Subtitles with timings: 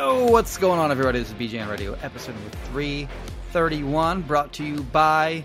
[0.00, 1.18] Yo, what's going on, everybody?
[1.18, 5.44] This is BGN Radio, episode number 331, brought to you by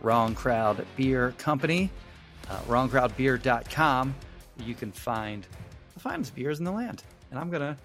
[0.00, 1.90] Wrong Crowd Beer Company,
[2.48, 4.14] uh, wrongcrowdbeer.com.
[4.64, 5.46] You can find
[5.92, 7.04] the finest beers in the land.
[7.30, 7.76] And I'm going to.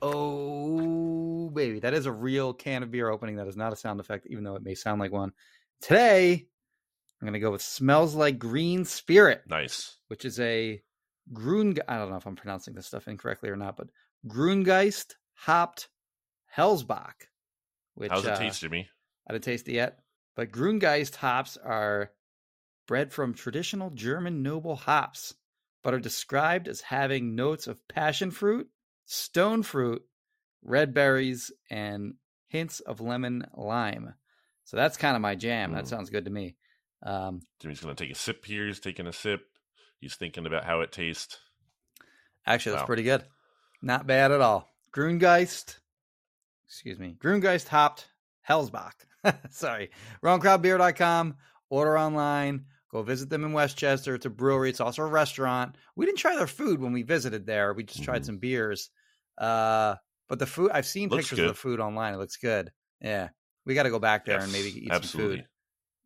[0.00, 1.80] Oh, baby.
[1.80, 3.36] That is a real can of beer opening.
[3.36, 5.32] That is not a sound effect, even though it may sound like one.
[5.82, 6.46] Today,
[7.20, 9.94] I'm going to go with Smells Like Green Spirit, Nice.
[10.08, 10.80] which is a
[11.34, 11.74] Grun.
[11.86, 13.88] I don't know if I'm pronouncing this stuff incorrectly or not, but
[14.26, 15.88] Grungeist hopped
[16.56, 17.14] Hellsbach.
[17.94, 18.88] Which, How's it uh, taste, Jimmy?
[19.28, 19.98] I didn't taste it yet.
[20.34, 22.12] But Grungeist hops are
[22.86, 25.34] bred from traditional German noble hops,
[25.82, 28.68] but are described as having notes of passion fruit,
[29.04, 30.02] stone fruit,
[30.62, 32.14] red berries, and
[32.48, 34.14] hints of lemon lime.
[34.64, 35.72] So that's kind of my jam.
[35.72, 35.88] That Mm.
[35.88, 36.56] sounds good to me.
[37.02, 38.66] Um, Jimmy's going to take a sip here.
[38.66, 39.44] He's taking a sip.
[39.98, 41.38] He's thinking about how it tastes.
[42.46, 42.86] Actually, that's Wow.
[42.86, 43.24] pretty good.
[43.82, 44.68] Not bad at all.
[44.94, 45.78] Grungeist,
[46.68, 48.08] excuse me, Grungeist hopped
[48.48, 48.92] Hellsbach.
[49.50, 49.90] Sorry.
[50.22, 51.36] WrongCrowdBeer.com.
[51.70, 52.66] Order online.
[52.90, 54.14] Go visit them in Westchester.
[54.14, 54.68] It's a brewery.
[54.68, 55.76] It's also a restaurant.
[55.96, 57.72] We didn't try their food when we visited there.
[57.72, 58.26] We just tried Mhm.
[58.26, 58.90] some beers.
[59.38, 59.94] Uh,
[60.28, 61.48] but the food, I've seen Looks pictures good.
[61.48, 62.12] of the food online.
[62.14, 62.70] It looks good.
[63.00, 63.30] Yeah.
[63.64, 65.36] We got to go back there and maybe eat absolutely.
[65.36, 65.48] some food.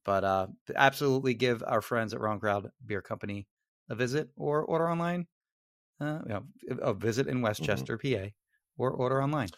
[0.04, 3.48] But uh, absolutely give our friends at Wrong Crowd Beer Company
[3.88, 5.26] a visit or order online.
[6.00, 6.42] Uh, you know,
[6.82, 7.36] a visit Mm-hmm.
[7.36, 8.26] in Westchester, PA,
[8.76, 9.48] or order online.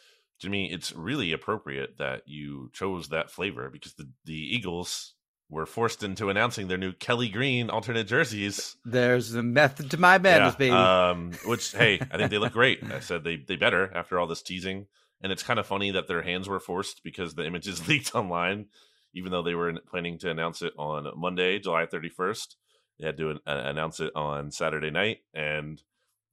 [0.41, 5.15] Jimmy, it's really appropriate that you chose that flavor because the, the Eagles
[5.51, 8.77] were forced into announcing their new Kelly Green alternate jerseys.
[8.85, 10.71] There's the method to my madness, baby.
[10.71, 12.85] Um, which, hey, I think they look great.
[12.85, 14.87] I said they, they better after all this teasing.
[15.21, 18.67] And it's kind of funny that their hands were forced because the images leaked online,
[19.15, 22.55] even though they were planning to announce it on Monday, July 31st.
[23.01, 25.19] They had to uh, announce it on Saturday night.
[25.35, 25.83] And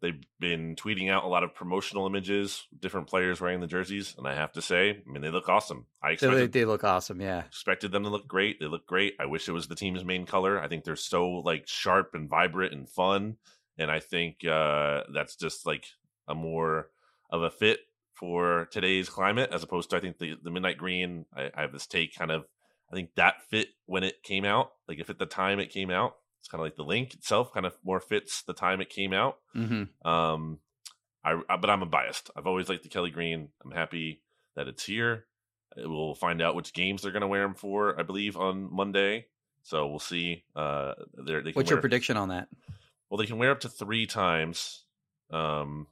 [0.05, 4.13] they've been tweeting out a lot of promotional images, different players wearing the jerseys.
[4.17, 5.87] And I have to say, I mean, they look awesome.
[6.01, 7.39] I expected, they, they look awesome, yeah.
[7.45, 8.59] expected them to look great.
[8.59, 9.15] They look great.
[9.19, 10.61] I wish it was the team's main color.
[10.61, 13.37] I think they're so like sharp and vibrant and fun.
[13.77, 15.85] And I think uh, that's just like
[16.27, 16.89] a more
[17.31, 17.79] of a fit
[18.13, 21.25] for today's climate as opposed to I think the, the midnight green.
[21.35, 22.45] I, I have this take kind of
[22.91, 24.71] I think that fit when it came out.
[24.87, 26.15] Like if at the time it came out,
[26.45, 29.13] it's kind of like the link itself kind of more fits the time it came
[29.13, 29.39] out.
[29.55, 30.07] Mm-hmm.
[30.07, 30.59] Um,
[31.23, 32.29] I, I but I'm a biased.
[32.35, 33.49] I've always liked the Kelly Green.
[33.63, 34.21] I'm happy
[34.55, 35.25] that it's here.
[35.75, 37.99] We'll find out which games they're going to wear them for.
[37.99, 39.25] I believe on Monday.
[39.63, 40.43] So we'll see.
[40.55, 42.47] Uh, they What's your prediction on that?
[43.09, 44.83] Well, they can wear up to three times.
[45.31, 45.87] Um,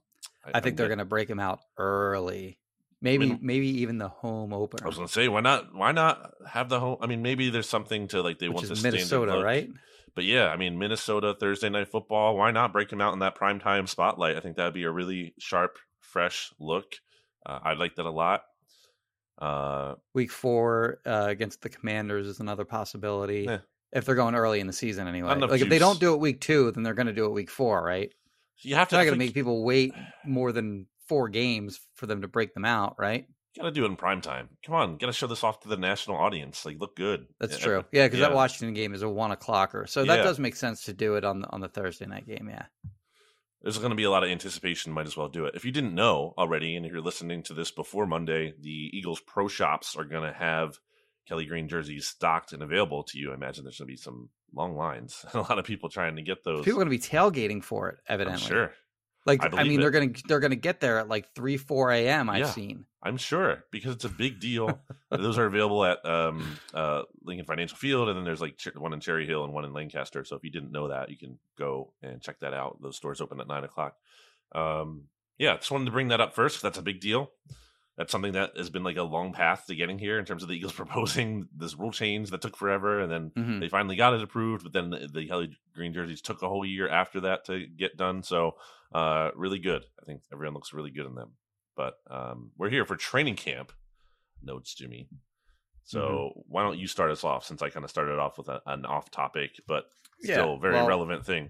[0.45, 2.59] I think I'm they're gonna- break them out early.
[3.01, 5.73] Maybe, mean- maybe even the home opener, I was going to say, why not?
[5.73, 6.99] Why not have the home?
[7.01, 9.69] I mean, maybe there's something to like they which want the is standard Minnesota, right?
[10.15, 12.37] But yeah, I mean, Minnesota Thursday night football.
[12.37, 14.37] Why not break them out in that prime time spotlight?
[14.37, 16.95] I think that'd be a really sharp, fresh look.
[17.45, 18.43] Uh, I like that a lot.
[19.39, 23.45] Uh, Week four uh, against the Commanders is another possibility.
[23.47, 23.59] Yeah.
[23.91, 25.35] If they're going early in the season, anyway.
[25.35, 27.49] Like if they don't do it week two, then they're going to do it week
[27.51, 28.11] four, right?
[28.59, 28.95] you have It's to.
[28.97, 29.93] not going to make people wait
[30.25, 33.27] more than four games for them to break them out, right?
[33.57, 34.49] Gotta do it in prime time.
[34.65, 36.65] Come on, gotta show this off to the national audience.
[36.65, 37.27] Like, look good.
[37.39, 37.85] That's Yeah, true.
[37.91, 38.33] Yeah, because that.
[38.33, 40.23] Washington game is a one o'clocker, so that Yeah.
[40.23, 42.47] does make sense to do it on the on the Thursday night game.
[42.49, 42.65] Yeah.
[43.61, 44.91] there's going to be a lot of anticipation.
[44.91, 45.55] Might as well do it.
[45.55, 49.21] If you didn't know already, and if you're listening to this before Monday, the Eagles
[49.21, 50.79] Pro Shops are going to have
[51.29, 53.31] Kelly Green jerseys stocked and available to you.
[53.31, 56.21] I imagine there's going to be some long lines a lot of people trying to
[56.21, 56.65] get those.
[56.65, 58.45] People are going to be tailgating for it, I'm evidently.
[58.45, 58.73] sure.
[59.25, 59.81] Like I I, mean, it.
[59.81, 62.29] they're going to they're to get there at like three four a.m.
[62.29, 62.51] I've Yeah.
[62.51, 62.85] seen.
[63.01, 64.79] I'm sure because it's a big deal.
[65.09, 68.99] those are available at um, uh, Lincoln Financial Field, and then there's like one in
[69.01, 70.23] Cherry Hill and one in Lancaster.
[70.23, 72.81] So if you didn't know that, you can go and check that out.
[72.81, 73.95] Those stores open at nine o'clock.
[74.53, 75.03] Um,
[75.37, 76.61] yeah, just wanted to bring that up first.
[76.61, 77.31] That's a big deal.
[77.97, 80.49] That's something that has been like a long path to getting here in terms of
[80.49, 83.59] the Eagles proposing this rule change that took forever, and then mm-hmm.
[83.59, 84.63] they finally got it approved.
[84.63, 87.97] But then the, the Kelly green jerseys took a whole year after that to get
[87.97, 88.23] done.
[88.23, 88.55] So
[88.93, 89.85] uh, really good.
[90.01, 91.31] I think everyone looks really good in them.
[91.75, 93.71] But um, we're here for training camp
[94.41, 95.07] notes, Jimmy.
[95.83, 96.39] So mm-hmm.
[96.47, 98.85] why don't you start us off since I kind of started off with a, an
[98.85, 99.85] off topic, but
[100.21, 101.49] still yeah, very well, relevant thing.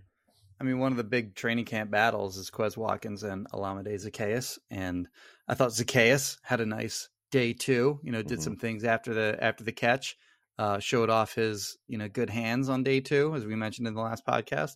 [0.63, 4.57] I mean, one of the big training camp battles is Quez Watkins and Olamide Zaccheaus,
[4.71, 5.09] and
[5.45, 7.99] I thought Zaccheaus had a nice day too.
[8.01, 8.43] You know, did mm-hmm.
[8.43, 10.15] some things after the after the catch,
[10.57, 13.93] uh, showed off his you know good hands on day two, as we mentioned in
[13.93, 14.75] the last podcast.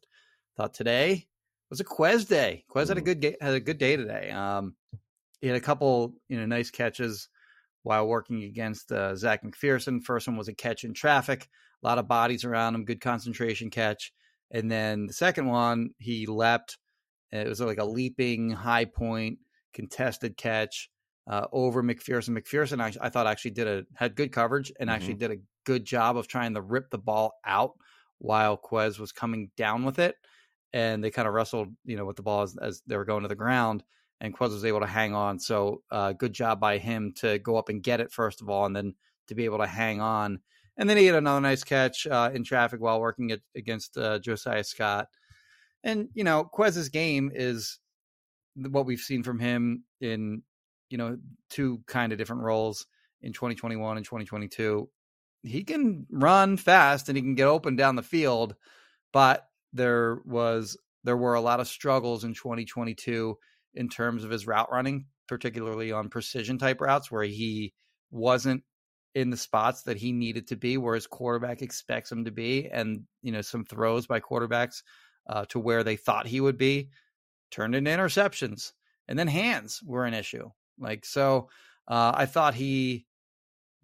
[0.57, 1.27] Thought today
[1.69, 2.65] was a Quez day.
[2.69, 2.89] Quez mm-hmm.
[2.89, 3.19] had a mm-hmm.
[3.21, 4.29] good had a good day today.
[4.31, 4.75] Um,
[5.39, 7.29] he had a couple you know nice catches
[7.83, 10.03] while working against uh, Zech McPhearson.
[10.03, 11.47] First one was a catch in traffic,
[11.81, 14.11] a lot of bodies around him, good concentration catch.
[14.51, 16.77] And then the second one, he leapt.
[17.31, 19.39] It was like a leaping high point
[19.73, 20.89] contested catch
[21.29, 22.37] uh, over McPhearson.
[22.37, 24.95] McPhearson, I, I, thought actually did a had good coverage and mm-hmm.
[24.95, 27.73] actually did a good job of trying to rip the ball out
[28.19, 30.15] while Quez was coming down with it.
[30.73, 33.23] And they kind of wrestled, you know, with the ball as, as they were going
[33.23, 33.83] to the ground.
[34.21, 35.39] And Quez was able to hang on.
[35.39, 38.65] So uh, good job by him to go up and get it first of all,
[38.65, 38.95] and then
[39.27, 40.39] to be able to hang on
[40.77, 44.19] and then he had another nice catch uh, in traffic while working at, against uh,
[44.19, 45.07] Josiah Scott.
[45.83, 47.79] And, you know, Quez's game is
[48.55, 50.43] what we've seen from him in,
[50.89, 51.17] you know,
[51.49, 52.85] two kind of different roles
[53.21, 54.89] in 2021 and 2022.
[55.43, 58.55] He can run fast and he can get open down the field,
[59.13, 63.37] but there was there were a lot of struggles in 2022
[63.75, 67.73] in terms of his route running, particularly on precision type routes where he
[68.11, 68.63] wasn't
[69.15, 72.69] in the spots that he needed to be, where his quarterback expects him to be,
[72.69, 74.83] and you know some throws by quarterbacks
[75.27, 76.89] uh, to where they thought he would be
[77.51, 78.73] turned into interceptions,
[79.07, 80.49] and then hands were an issue.
[80.79, 81.49] Like so,
[81.87, 83.05] uh, I thought he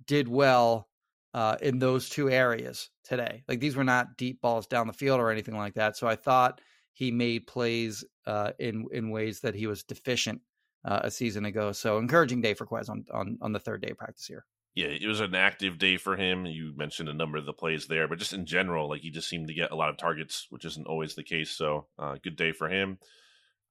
[0.05, 0.87] did well
[1.33, 3.43] uh, in those two areas today.
[3.47, 5.97] Like these were not deep balls down the field or anything like that.
[5.97, 6.61] So I thought
[6.93, 10.41] he made plays uh, in in ways that he was deficient
[10.85, 11.71] uh, a season ago.
[11.71, 14.87] So encouraging day for Quez on on on the third day of practice here yeah,
[14.87, 16.45] it was an active day for him.
[16.45, 19.29] You mentioned a number of the plays there, but just in general, like he just
[19.29, 21.51] seemed to get a lot of targets, which isn't always the case.
[21.51, 22.97] So, uh, good day for him.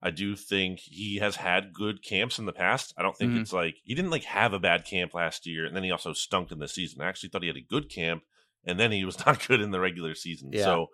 [0.00, 2.94] I do think he has had good camps in the past.
[2.96, 3.42] I don't think mm-hmm.
[3.42, 6.12] it's like he didn't like have a bad camp last year, and then he also
[6.12, 7.00] stunk in the season.
[7.00, 8.22] I actually thought he had a good camp,
[8.64, 10.50] and then he was not good in the regular season.
[10.52, 10.64] Yeah.
[10.64, 10.86] So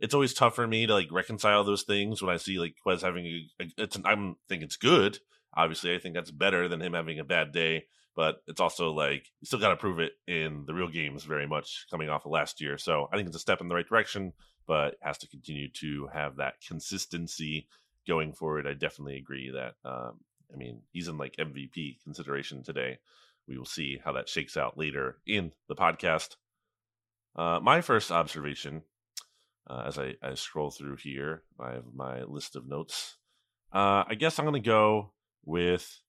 [0.00, 3.02] it's always tough for me to like reconcile those things when I see like Quez
[3.02, 5.18] having a, it's an, I'm think it's good.
[5.54, 9.26] Obviously, I think that's better than him having a bad day but it's also like
[9.40, 12.32] you still got to prove it in the real games very much coming off of
[12.32, 12.78] last year.
[12.78, 14.32] So I think it's a step in the right direction,
[14.66, 17.68] but has to continue to have that consistency
[18.06, 18.66] going forward.
[18.66, 20.20] I definitely agree that, um,
[20.52, 22.98] I mean, he's in like MVP consideration today.
[23.48, 26.36] We will see how that shakes out later in the podcast.
[27.34, 28.82] Uh, my first observation,
[29.68, 33.16] uh, as I, I, scroll through here, I have my list of notes.
[33.72, 35.12] Uh, I guess I'm going to go
[35.44, 36.00] with,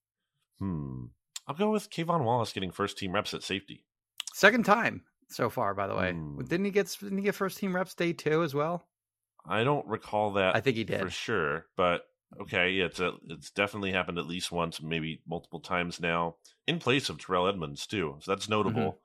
[0.58, 1.06] hmm,
[1.46, 3.84] I'll go with K'Von Wallace getting first team reps at safety.
[4.32, 6.12] Second time so far, by the way.
[6.12, 6.48] Mm.
[6.48, 8.86] Didn't he get didn't he get first team reps day two as well?
[9.46, 10.56] I don't recall that.
[10.56, 11.66] I think he did for sure.
[11.76, 12.02] But
[12.40, 16.36] okay, yeah, it's a, it's definitely happened at least once, maybe multiple times now,
[16.66, 18.16] in place of Terrell Edmunds too.
[18.20, 18.98] So that's notable.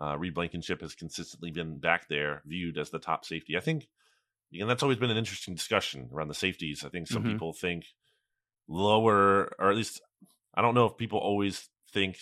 [0.00, 0.04] Mm-hmm.
[0.04, 3.56] Uh, Reed Blankenship has consistently been back there, viewed as the top safety.
[3.56, 3.88] I think,
[4.52, 6.84] and that's always been an interesting discussion around the safeties.
[6.84, 7.32] I think some mm-hmm.
[7.32, 7.84] people think
[8.66, 10.00] lower, or at least
[10.54, 12.18] I don't know if people always think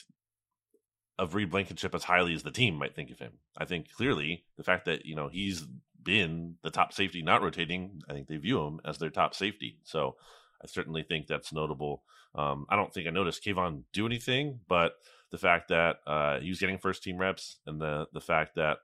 [1.19, 3.33] of Reed Blankenship as highly as the team might think of him.
[3.57, 5.67] I think clearly the fact that you know he's
[6.03, 9.79] been the top safety, not rotating, I think they view him as their top safety.
[9.85, 10.17] So
[10.63, 12.03] I certainly think that's notable.
[12.35, 14.93] Um, I don't think I noticed K'Von do anything, but
[15.31, 18.79] the fact that uh, he was getting first team reps and the the fact that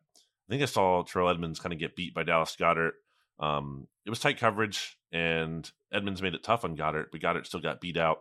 [0.49, 2.93] I think I saw Terrell Edmunds kind of get beat by Dallas Goedert.
[3.39, 7.61] Um, it was tight coverage, and Edmunds made it tough on Goedert, but Goedert still
[7.61, 8.19] got beat out.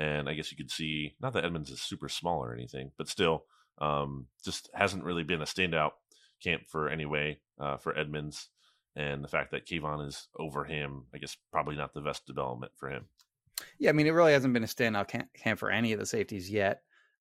[0.00, 3.06] And I guess you could see, not that Edmunds is super small or anything, but
[3.06, 3.44] still,
[3.82, 5.90] um, just hasn't really been a standout
[6.42, 8.48] camp for anyway uh, for Edmunds,
[8.96, 12.72] And the fact that K'Von is over him, I guess probably not the best development
[12.76, 13.04] for him.
[13.78, 16.50] Yeah, I mean, it really hasn't been a standout camp for any of the safeties
[16.50, 16.80] yet.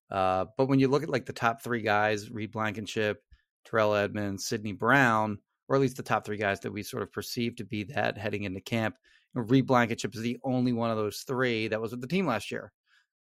[0.10, 3.22] Uh, but when you look at like the top three guys, Reed Blankenship,
[3.66, 7.12] Terrell Edmunds, Sydney Brown, or at least the top three guys that we sort of
[7.12, 8.96] perceive to be that heading into camp,
[9.34, 12.52] Reed Blankenship is the only one of those three that was with the team last
[12.52, 12.72] year.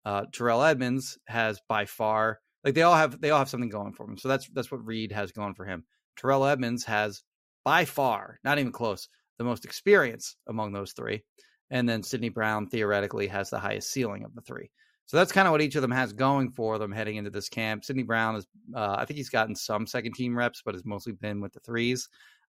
[0.04, 3.92] Uh, Terrell Edmunds has by far like they all have they all have something going
[3.92, 4.18] for them.
[4.18, 5.84] So that's that's what Reed has going for him.
[6.16, 7.22] Terrell Edmunds has
[7.64, 9.08] by far, not even close,
[9.38, 11.22] the most experience among those three.
[11.70, 14.70] And then Sydney Brown theoretically has the highest ceiling of the three.
[15.06, 17.48] So that's kind of what each of them has going for them heading into this
[17.48, 17.84] camp.
[17.84, 21.12] Sydney Brown is, uh, I think he's gotten some second team reps, but has mostly
[21.12, 22.08] been with the threes.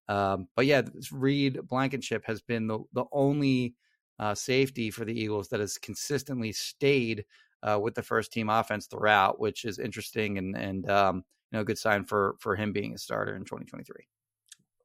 [0.09, 3.75] Um, but yeah, Reed Blankenship has been the the only
[4.19, 7.25] uh, safety for the Eagles that has consistently stayed
[7.63, 11.17] uh, with the first team offense throughout, which is interesting and and um,
[11.51, 14.07] you know a good sign for for him being a starter in 2023.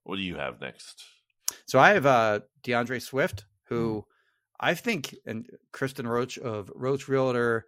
[0.03, 1.03] What do you have next?
[1.67, 4.03] So I have uh, D'Andre Swift, who mm.
[4.59, 7.65] I think, and Kristin Roach of Roach Realtor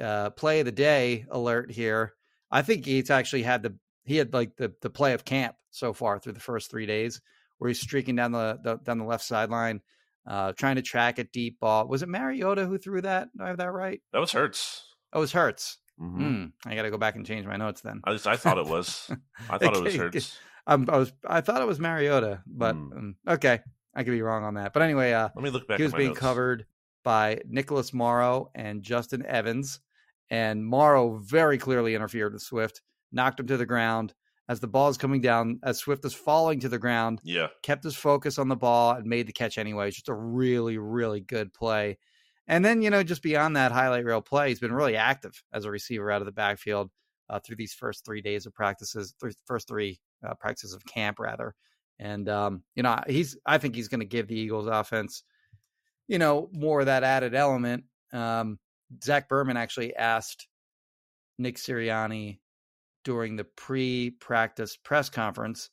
[0.00, 2.14] uh, play of the day alert here.
[2.50, 3.76] I think he's actually had the
[4.06, 7.20] he had like the the play of camp so far through the first three days,
[7.58, 9.80] where he's streaking down the, the down the left sideline,
[10.26, 11.86] uh, trying to track a deep ball.
[11.88, 13.28] Was it Mariota who threw that?
[13.36, 14.00] Do I have that right?
[14.12, 14.82] That was Hurts.
[15.12, 15.78] Oh, it was Hurts.
[16.00, 16.22] Mm-hmm.
[16.22, 18.02] Mm, I got to go back and change my notes then.
[18.06, 19.10] At least I thought it was.
[19.50, 20.38] I thought it was Hurts.
[20.66, 22.92] Um, I was I thought it was Mariota, but mm.
[22.96, 23.60] um, okay,
[23.94, 24.72] I could be wrong on that.
[24.72, 25.78] But anyway, uh, let me look back.
[25.78, 26.20] He was being notes.
[26.20, 26.66] covered
[27.04, 29.80] by Nicholas Morrow and Justin Evans,
[30.28, 32.82] and Morrow very clearly interfered with Swift,
[33.12, 34.14] knocked him to the ground
[34.48, 37.20] as the ball is coming down, as Swift is falling to the ground.
[37.24, 39.90] Yeah, kept his focus on the ball and made the catch anyway.
[39.90, 41.98] Just a really really good play.
[42.48, 45.64] And then you know, just beyond that highlight reel play, he's been really active as
[45.64, 46.90] a receiver out of the backfield
[47.28, 51.18] uh, through these first three days of practices, th- first three uh, practices of camp
[51.18, 51.54] rather.
[51.98, 55.24] And um, you know, he's I think he's going to give the Eagles offense,
[56.08, 57.84] you know, more of that added element.
[58.12, 58.58] Um,
[59.02, 60.46] Zach Berman actually asked
[61.38, 62.38] Nick Sirianni
[63.06, 65.70] during the pre-practice press conference.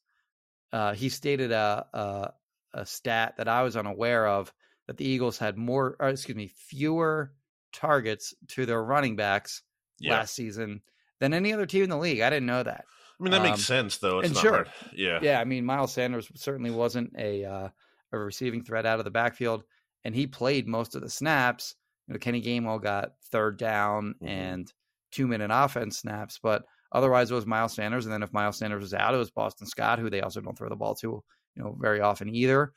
[0.72, 2.34] Uh, he stated a, a,
[2.76, 4.54] a stat that I was unaware of
[4.86, 7.34] that the Eagles had more, or excuse me, fewer
[7.74, 9.64] targets to their running backs
[10.00, 10.12] yeah.
[10.12, 10.82] last season
[11.20, 12.22] than any other team in the league.
[12.22, 12.86] I didn't know that.
[13.20, 14.20] I mean, that makes um, sense, though.
[14.20, 14.72] It's and sure, hard.
[14.96, 15.40] yeah, yeah.
[15.40, 17.70] I mean, Miles Sanders certainly wasn't a uh,
[18.12, 19.64] a receiving threat out of the backfield,
[20.04, 21.76] and he played most of the snaps.
[22.08, 24.28] You know, Kenny Gainwell got third down mm-hmm.
[24.28, 24.74] and
[25.12, 28.06] two minute offense snaps, but otherwise it was Miles Sanders.
[28.06, 30.58] And then if Miles Sanders was out, it was Boston Scott, who they also don't
[30.58, 31.24] throw the ball to,
[31.56, 32.72] you know, very often either.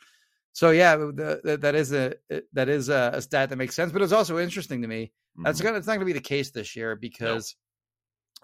[0.53, 2.15] So yeah, the, the, that is a
[2.55, 5.05] that is a, a, stat that makes sense, but it's also interesting to me.
[5.05, 5.45] Mm-hmm.
[5.45, 7.55] That's gonna it's not gonna be the case this year because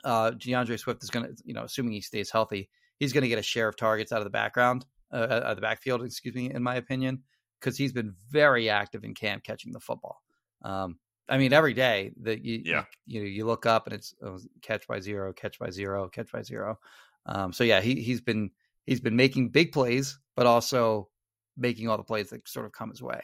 [0.04, 3.28] uh, D'Andre Swift is going to, you know, assuming he stays healthy, he's going to
[3.28, 6.34] get a share of targets out of the background, uh, out of the backfield, excuse
[6.34, 7.22] me, in my opinion,
[7.60, 10.22] because he's been very active in camp catching the football.
[10.62, 10.98] Um,
[11.28, 12.84] I mean, every day that you, yeah.
[13.06, 16.32] you, you, you look up and it's oh, catch by zero, catch by zero, catch
[16.32, 16.78] by zero.
[17.26, 18.50] Um, so yeah, he he's been
[18.84, 21.08] he's been making big plays, but also
[21.56, 23.22] making all the plays that sort of come his way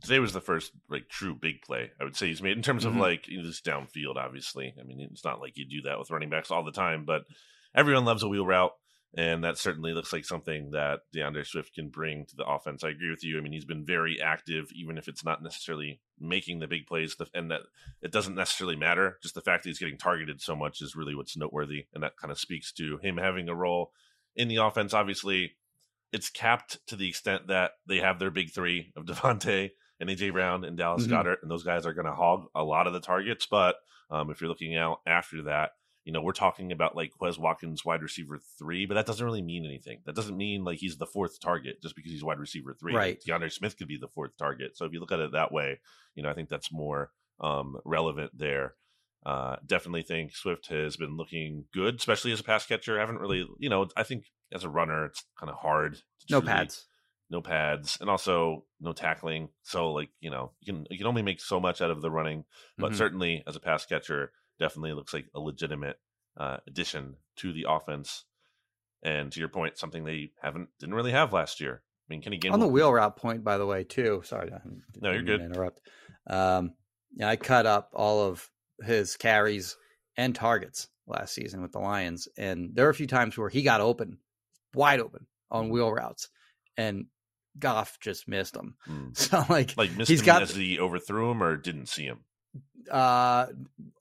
[0.00, 2.84] today was the first like true big play I would say he's made in terms
[2.84, 2.96] mm-hmm.
[2.96, 4.16] of like you know, this downfield.
[4.16, 7.04] Obviously, I mean it's not like you do that with running backs all the time,
[7.04, 7.24] but
[7.74, 8.72] everyone loves a wheel route,
[9.16, 12.84] and that certainly looks like something that D'Andre Swift can bring to the offense.
[12.84, 13.38] I agree with you.
[13.38, 17.16] I mean he's been very active, even if it's not necessarily making the big plays,
[17.34, 17.62] and that
[18.02, 19.18] it doesn't necessarily matter.
[19.22, 22.16] Just the fact that he's getting targeted so much is really what's noteworthy, and that
[22.16, 23.92] kind of speaks to him having a role
[24.36, 24.92] in the offense.
[24.92, 25.52] Obviously,
[26.12, 30.32] it's capped to the extent that they have their big three of DeVonta and AJ
[30.32, 31.14] Brown and Dallas mm-hmm.
[31.14, 33.46] Goedert, and those guys are going to hog a lot of the targets.
[33.46, 33.76] But
[34.10, 35.70] um, if you're looking out after that,
[36.08, 39.42] you know, we're talking about like Quez Watkins, wide receiver three, but that doesn't really
[39.42, 39.98] mean anything.
[40.06, 42.94] That doesn't mean like he's the fourth target just because he's wide receiver three.
[42.94, 43.18] Right.
[43.18, 44.74] Like, D'Andre Smith could be the fourth target.
[44.74, 45.80] So if you look at it that way,
[46.14, 47.10] you know, I think that's more
[47.42, 48.72] um, relevant there.
[49.26, 52.96] Uh, definitely think Swift has been looking good, especially as a pass catcher.
[52.96, 55.98] I haven't really, you know, I think as a runner, it's kind of hard.
[56.30, 56.86] no pads
[57.30, 59.50] no pads, and also no tackling.
[59.62, 62.10] So like you know you can you can only make so much out of the
[62.10, 62.44] running,
[62.78, 62.96] but mm-hmm.
[62.96, 65.98] certainly as a pass catcher, definitely looks like a legitimate
[66.36, 68.24] uh, addition to the offense.
[69.02, 71.82] And to your point, something they haven't didn't really have last year.
[71.82, 74.22] I mean, Kenny Gainwell on the wheel route point, by the way, too.
[74.24, 74.50] Sorry,
[75.00, 75.40] no, you're good.
[75.40, 75.80] Interrupt.
[76.26, 76.72] Um,
[77.14, 78.48] yeah, I cut up all of
[78.82, 79.76] his carries
[80.16, 83.62] and targets last season with the Lions, and there are a few times where he
[83.62, 84.18] got open,
[84.74, 85.74] wide open on mm-hmm.
[85.74, 86.28] wheel routes,
[86.76, 87.06] and
[87.58, 88.74] Goff just missed him.
[88.88, 89.16] Mm.
[89.16, 92.20] So like, like missed he's him got, as he overthrew him or didn't see him.
[92.90, 93.46] Uh,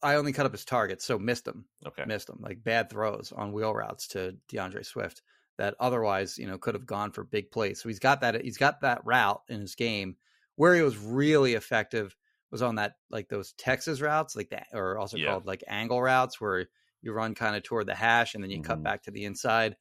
[0.02, 1.66] I only cut up his targets, so missed him.
[1.86, 5.22] Okay, missed him like bad throws on wheel routes to D'Andre Swift
[5.58, 7.82] that otherwise you know could have gone for big plays.
[7.82, 8.42] So he's got that.
[8.44, 10.16] He's got that route in his game
[10.56, 12.16] where he was really effective
[12.52, 15.32] was on that like those Texas routes, like that, or also yeah.
[15.32, 16.68] called like angle routes, where
[17.02, 18.72] you run kind of toward the hash and then you mm-hmm.
[18.72, 19.76] cut back to the inside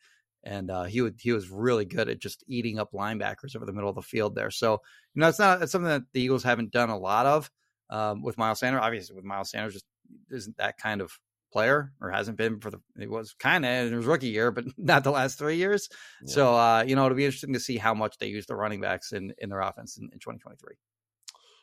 [0.47, 3.73] and uh, he would he was really good at just eating up linebackers over the
[3.73, 4.51] middle of the field there.
[4.51, 4.81] So
[5.15, 7.51] you know, it's not it's something that the Eagles haven't done a lot of
[7.91, 8.81] um, with Miles Sanders.
[8.83, 9.87] Obviously, with Miles Sanders, just
[10.31, 11.13] isn't that kind of
[11.53, 14.65] player or hasn't been for the it was kind of in his rookie year, but
[14.77, 15.89] not the last three years.
[16.23, 16.33] Yeah.
[16.35, 18.81] So uh, you know, it'll be interesting to see how much they use the running
[18.81, 20.75] backs in in their offense in, in 2023.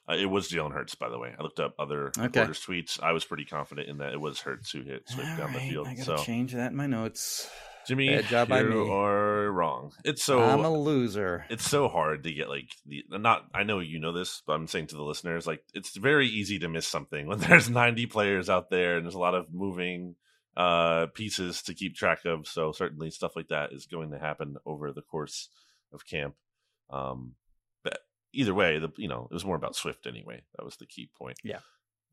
[0.10, 1.34] Uh, it was Jalen Hurts, by the way.
[1.38, 2.24] I looked up other Okay.
[2.24, 3.02] reporters' tweets.
[3.02, 5.60] I was pretty confident in that it was Hurts who hit Swift All down the
[5.60, 5.88] field.
[6.00, 7.50] So, change that in my notes.
[7.88, 8.90] Jimmy, Bad job by you me.
[8.90, 9.92] are wrong.
[10.06, 11.46] It's so I'm a loser.
[11.50, 14.68] it's so hard to get like the not i know you know this but i'm
[14.68, 18.50] saying to the listeners like it's very easy to miss something when there's 90 players
[18.50, 20.16] out there and there's a lot of moving
[20.56, 24.56] uh pieces to keep track of so certainly stuff like that is going to happen
[24.66, 25.50] over the course
[25.92, 26.36] of camp
[26.90, 27.34] um
[27.84, 28.00] but
[28.34, 31.10] either way the you know it was more about swift anyway that was the key
[31.18, 31.58] point Yeah.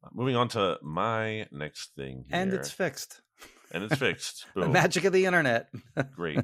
[0.03, 2.39] uh, moving on to my next thing here.
[2.41, 3.21] and it's fixed.
[3.71, 5.69] and it's fixed The magic of the internet.
[6.17, 6.41] great.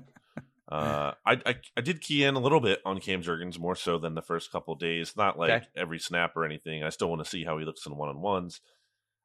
[0.68, 3.98] Uh, I, I I did key in a little bit on Cam Jurgens more so
[3.98, 5.16] than the first couple days.
[5.16, 5.66] Not like Okay.
[5.76, 6.82] every snap or anything.
[6.82, 8.60] I still want to see how he looks in one on ones.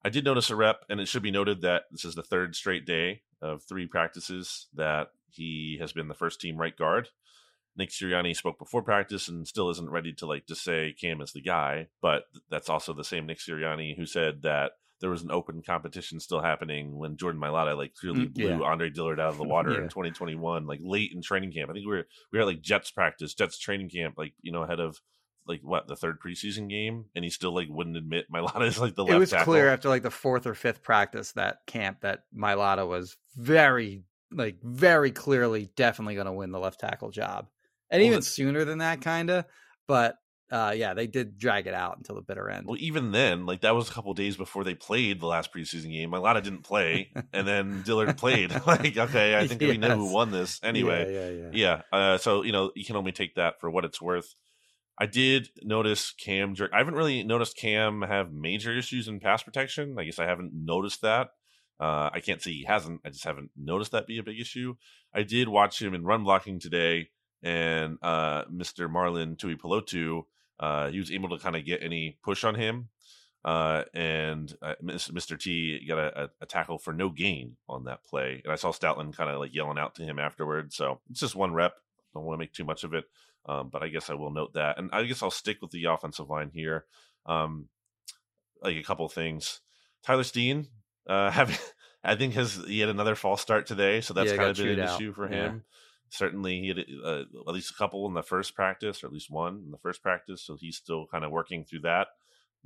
[0.05, 2.55] I did notice a rep, and it should be noted that this is the third
[2.55, 7.09] straight day of three practices that he has been the first team right guard.
[7.75, 11.31] Nick Sirianni spoke before practice and still isn't ready to like just say Cam is
[11.31, 15.31] the guy, but that's also the same Nick Sirianni who said that there was an
[15.31, 18.63] open competition still happening when Jordan Mailata like clearly Mm, blew.
[18.63, 21.69] Andre Dillard out of the water in 2021, like late in training camp.
[21.69, 24.51] I think we were we were at like Jets practice, Jets training camp, like you
[24.51, 25.01] know ahead of
[25.47, 28.95] like what the third preseason game, and he still like wouldn't admit Mailata is like
[28.95, 29.45] the left it was tackle.
[29.53, 34.57] clear after like the fourth or fifth practice that camp that Mailata was very like
[34.61, 37.47] very clearly definitely going to win the left tackle job,
[37.89, 39.45] and Well, even sooner than that, kind of.
[39.87, 40.15] But
[40.51, 42.67] uh, yeah, they did drag it out until the bitter end.
[42.67, 45.91] Well, even then, like that was a couple days before they played the last preseason
[45.91, 46.11] game.
[46.11, 48.51] Mailata didn't play, and then Dillard played.
[48.67, 51.13] like, okay, I think we know who won this anyway.
[51.13, 51.81] yeah, yeah, yeah.
[51.91, 51.97] Yeah.
[52.13, 54.35] Uh, so you know, you can only take that for what it's worth.
[54.97, 56.55] I did notice Cam.
[56.73, 59.95] I haven't really noticed Cam have major issues in pass protection.
[59.97, 61.29] I guess I haven't noticed that.
[61.79, 63.01] Uh, I can't say he hasn't.
[63.03, 64.75] I just haven't noticed that be a big issue.
[65.13, 67.09] I did watch him in run blocking today,
[67.41, 68.87] and uh, Mr.
[68.87, 70.23] Marlon Tuipulotu,
[70.61, 72.89] uh, he was able to kind of get any push on him.
[73.43, 75.39] Uh, and uh, Mr.
[75.39, 78.39] T got a, a, tackle for no gain on that play.
[78.43, 80.71] And I saw Stoutland kind of like yelling out to him afterward.
[80.71, 81.73] So it's just one rep.
[82.13, 83.05] Don't want to make too much of it.
[83.47, 84.77] Um, but I guess I will note that.
[84.77, 86.85] And I guess I'll stick with the offensive line here.
[87.25, 87.67] Um,
[88.61, 89.61] like a couple of things.
[90.03, 90.67] Tyler Steen,
[91.07, 91.57] uh, having,
[92.03, 94.79] I think has he had another false start today, so that's Yeah, kind of been
[94.79, 95.01] an out.
[95.01, 95.53] issue for Yeah.
[96.11, 99.31] Certainly, he had uh, at least a couple in the first practice, or at least
[99.31, 102.07] one in the first practice, so he's still kind of working through that.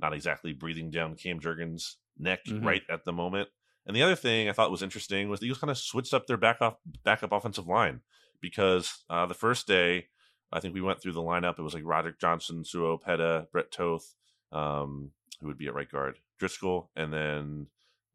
[0.00, 2.64] Not exactly breathing down Cam Jurgens' neck Mhm.
[2.64, 3.48] right at the moment.
[3.86, 6.26] And the other thing I thought was interesting was the Eagles kind of switched up
[6.26, 8.00] their back off backup offensive line
[8.40, 10.08] because uh, the first day
[10.52, 11.58] I think we went through the lineup.
[11.58, 14.14] It was like Roderick Johnson, Sua Opeta, Brett Toth,
[14.52, 17.66] um, who would be at right guard, Driscoll, and then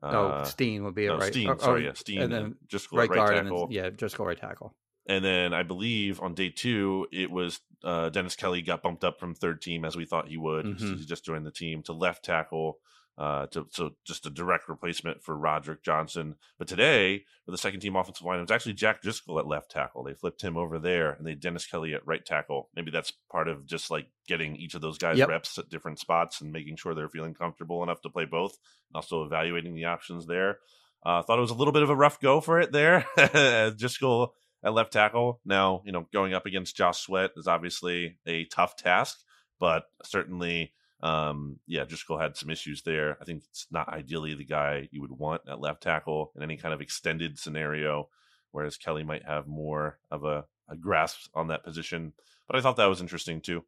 [0.04, 1.32] uh, oh, Steen would be no, a right.
[1.32, 3.64] Steen, oh, sorry, oh, yeah, Steen, and and then Driscoll right right guard, tackle.
[3.66, 4.76] and then, yeah, go right tackle.
[5.08, 9.20] And then I believe on day two, it was uh, Dennis Kelly got bumped up
[9.20, 10.66] from third team as we thought he would.
[10.66, 10.98] Mhm.
[11.00, 12.78] He just joined the team to left tackle.
[13.18, 16.36] Uh, to, so just a direct replacement for Roderick Johnson.
[16.58, 19.70] But today, for the second team offensive line, it was actually Jack Driscoll at left
[19.70, 20.04] tackle.
[20.04, 22.70] They flipped him over there, and they had Dennis Kelly at right tackle.
[22.76, 25.28] Maybe that's part of just like getting each of those guys Yep.
[25.30, 28.54] reps at different spots and making sure they're feeling comfortable enough to play both,
[28.90, 30.60] and also evaluating the options there.
[31.06, 33.06] Uh, thought it was a little bit of a rough go for it there.
[33.78, 35.40] Driscoll at left tackle.
[35.46, 39.20] Now, you know, going up against Josh Sweat is obviously a tough task,
[39.60, 43.18] but certainly, um, yeah, Driscoll had some issues there.
[43.22, 46.58] I think it's not ideally the guy you would want at left tackle in any
[46.58, 48.10] kind of extended scenario,
[48.52, 52.14] whereas Kelly might have more of a, a grasp on that position.
[52.48, 53.64] But I thought that was interesting too.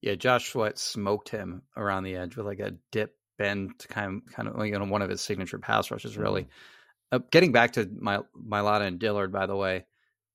[0.00, 4.32] Yeah, Josh Sweat smoked him around the edge with like a dip bend, kind of,
[4.32, 6.16] kind of, you know, one of his signature pass rushes.
[6.16, 6.50] Really, Mm-hmm.
[7.12, 9.86] Uh, getting back to my Mailata and Dillard, by the way,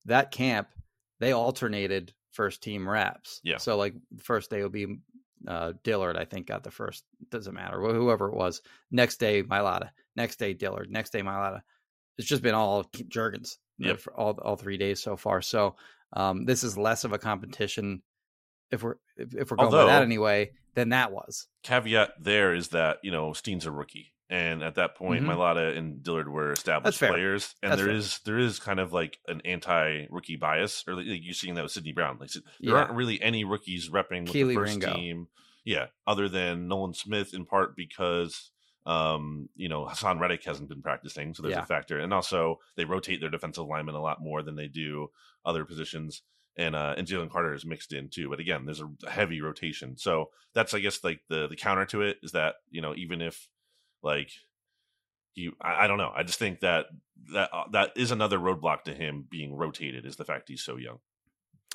[0.06, 0.68] that camp
[1.20, 3.40] they alternated first team reps.
[3.44, 3.58] Yeah.
[3.58, 4.98] So like first day will be
[5.48, 7.04] uh, Dillard, I think got the first.
[7.30, 8.62] Doesn't matter whoever it was.
[8.92, 9.92] Next day Mailata.
[10.16, 10.90] Next day Dillard.
[10.92, 11.62] Next day Milata.
[12.18, 13.54] It's just been all Jurgens.
[13.54, 14.00] uh, Yep.
[14.00, 15.42] For all all three days so far.
[15.42, 15.76] So
[16.14, 18.02] um, this is less of a competition
[18.72, 21.48] if we're if, if we're going by that anyway than that was.
[21.64, 24.14] Caveat there is that, you know, Steen's a rookie.
[24.30, 25.28] And at that point, Mhm.
[25.36, 27.96] Mailata and Dillard were established players, and That's there fair.
[27.98, 31.72] is there is kind of like an anti-rookie bias, or like you're seeing that with
[31.72, 32.18] Sydney Brown.
[32.20, 32.74] Like there Yeah.
[32.74, 34.96] aren't really any rookies repping with Kelee the first Ringo.
[34.96, 35.28] team,
[35.64, 38.52] yeah, other than Nolan Smith in part because
[38.88, 41.62] um, you know Haason Reddick hasn't been practicing, so there's Yeah.
[41.64, 45.12] a factor, and also they rotate their defensive linemen a lot more than they do
[45.44, 46.22] other positions.
[46.58, 49.98] And uh, and Jalen Carter is mixed in too, but again, there's a heavy rotation.
[49.98, 53.22] So that's I guess like the the counter to it is that you know even
[53.22, 53.48] if
[54.06, 54.32] like
[55.34, 56.86] you I, I don't know I just think that
[57.34, 60.78] that uh, that is another roadblock to him being rotated is the fact he's so
[60.78, 61.00] young.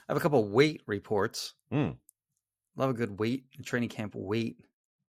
[0.09, 1.55] I have a couple weight reports.
[1.71, 1.90] Hmm.
[2.77, 4.57] love a good weight training camp weight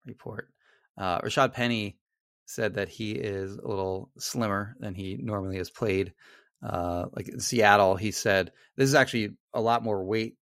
[0.06, 0.49] report.
[0.97, 1.97] Uh, Rashad Penny
[2.45, 6.13] said that he is a little slimmer than he normally has played.
[6.63, 10.38] Uh, like in Seattle, he said this is actually a lot more weight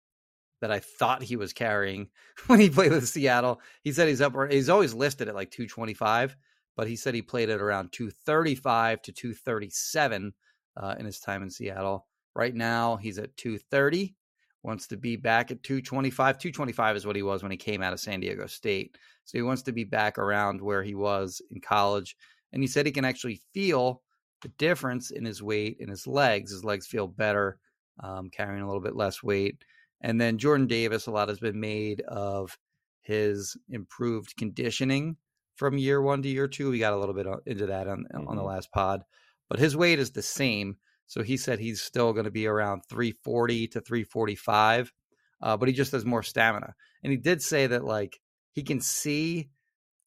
[0.62, 2.10] that I thought he was carrying
[2.48, 3.62] when he played with Seattle.
[3.84, 4.34] He said he's up.
[4.50, 6.36] He's always listed at like 225,
[6.76, 10.34] but he said he played at around 235 to 237
[10.78, 12.08] uh, in his time in Seattle.
[12.36, 14.16] Right now, he's at 230.
[14.64, 16.38] Wants to be back at 225.
[16.38, 18.98] 225 is what he was when he came out of San Diego State.
[19.26, 22.16] So he wants to be back around where he was in college.
[22.54, 24.02] And he said he can actually feel
[24.42, 26.52] the difference in his weight in his legs.
[26.52, 27.58] His legs feel better,
[28.02, 29.64] um, carrying a little bit less weight.
[30.02, 32.58] And then Jordan Davis, a lot has been made of
[33.02, 35.18] his improved conditioning
[35.62, 36.72] from year one to year two.
[36.72, 38.28] We got a little bit into that on, mm-hmm.
[38.28, 38.50] on the mm-hmm.
[38.50, 39.04] last pod,
[39.48, 40.78] but his weight is the same.
[41.06, 44.92] So he said he's still going to be around 340 to 345,
[45.40, 46.74] uh, but he just has more stamina.
[47.04, 48.20] And he did say that like
[48.54, 49.52] he can see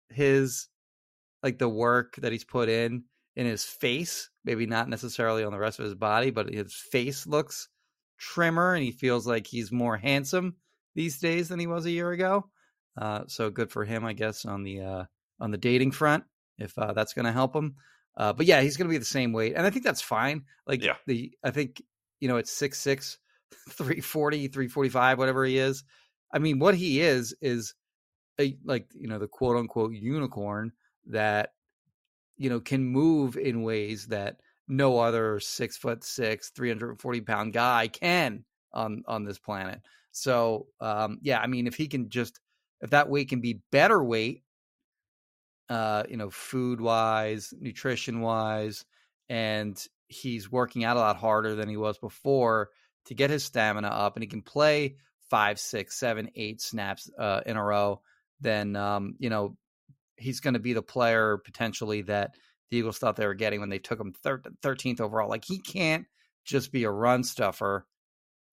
[0.08, 0.66] his
[1.40, 3.04] like the work that he's put in
[3.36, 7.28] in his face, maybe not necessarily on the rest of his body, but his face
[7.28, 7.68] looks
[8.18, 10.56] trimmer and he feels like he's more handsome
[10.96, 12.44] these days than he was a year ago.
[13.00, 15.04] Uh, so good for him, I guess, on the uh,
[15.40, 16.24] on the dating front,
[16.58, 17.74] if uh, that's going to help him.
[18.16, 20.44] Uh, but yeah, he's going to be the same weight, and I think that's fine.
[20.66, 20.94] Like yeah.
[21.06, 21.82] the, I think
[22.20, 23.18] you know it's six six,
[23.70, 25.84] 340, 345, whatever he is.
[26.32, 27.74] I mean, what he is is
[28.40, 30.72] a like you know the quote unquote unicorn
[31.06, 31.50] that
[32.36, 34.36] you know can move in ways that
[34.68, 39.80] no other six foot six, 340 pound guy can on on this planet.
[40.12, 42.40] So um, yeah, I mean, if he can just
[42.80, 44.43] if that weight can be better weight,
[45.68, 48.84] uh, you know, food wise, nutrition wise,
[49.28, 52.70] and he's working out a lot harder than he was before
[53.06, 54.96] to get his stamina up, and he can play
[55.30, 58.00] five, six, seven, eight snaps uh, in a row.
[58.40, 59.56] Then um, you know
[60.16, 62.34] he's going to be the player potentially that
[62.70, 65.28] the Eagles thought they were getting when they took him 13th overall.
[65.28, 66.06] Like he can't
[66.44, 67.86] just be a run stuffer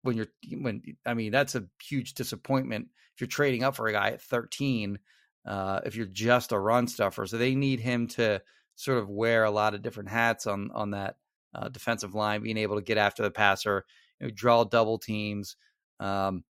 [0.02, 0.28] when you're
[0.60, 4.22] when I mean that's a huge disappointment if you're trading up for a guy at
[4.22, 5.00] 13
[5.46, 7.26] uh, if you're just a run stuffer.
[7.26, 8.42] So they need him to
[8.76, 11.18] sort of wear a lot of different hats on on that
[11.54, 13.86] uh, defensive line, being able to get after the passer,
[14.20, 15.56] you know, draw double teams,
[16.00, 16.44] um,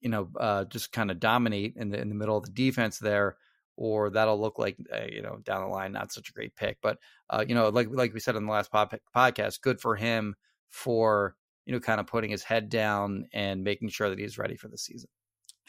[0.00, 2.98] you know, uh, just kind of dominate in the in the middle of the defense
[2.98, 3.36] there
[3.78, 6.78] or that'll look like uh, you know down the line not such a great pick.
[6.82, 6.98] But
[7.30, 10.34] uh, you know, like like we said in the last pod- podcast, good for him
[10.68, 14.56] for you know kind of putting his head down and making sure that he's ready
[14.56, 15.08] for the season.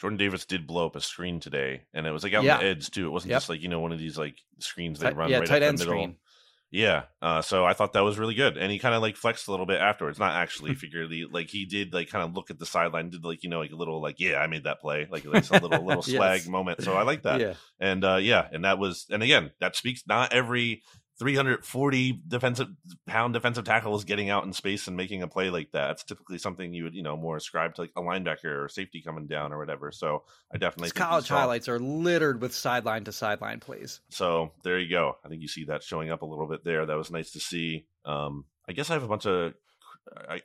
[0.00, 2.54] Jordan Davis did blow up a screen today, and it was like out yeah.
[2.54, 3.06] on the edge too.
[3.06, 3.36] It wasn't yep.
[3.36, 5.68] just like you know one of these like screens they run yeah, right tight up
[5.68, 6.00] end the middle.
[6.00, 6.16] Screen.
[6.72, 9.48] Yeah, uh, so I thought that was really good, and he kind of like flexed
[9.48, 10.18] a little bit afterwards.
[10.18, 13.42] Not actually figuratively, like he did like kind of look at the sideline, did like
[13.42, 15.84] you know like a little like yeah, I made that play, like like a little
[15.84, 16.48] little swag yes.
[16.48, 16.82] moment.
[16.82, 17.40] So I like that.
[17.40, 20.04] Yeah, and uh, yeah, and that was, and again, that speaks.
[20.06, 20.82] Not every
[21.20, 22.68] 340 defensive
[23.06, 25.90] pound defensive tackles getting out in space and making a play like that.
[25.90, 29.02] It's typically something you would, you know, more ascribe to like a linebacker or safety
[29.02, 29.92] coming down or whatever.
[29.92, 34.00] So I definitely college highlights are littered with sideline to sideline plays.
[34.08, 35.18] So there you go.
[35.22, 36.86] I think you see that showing up a little bit there.
[36.86, 37.84] That was nice to see.
[38.06, 39.52] Um, I guess I have a bunch of.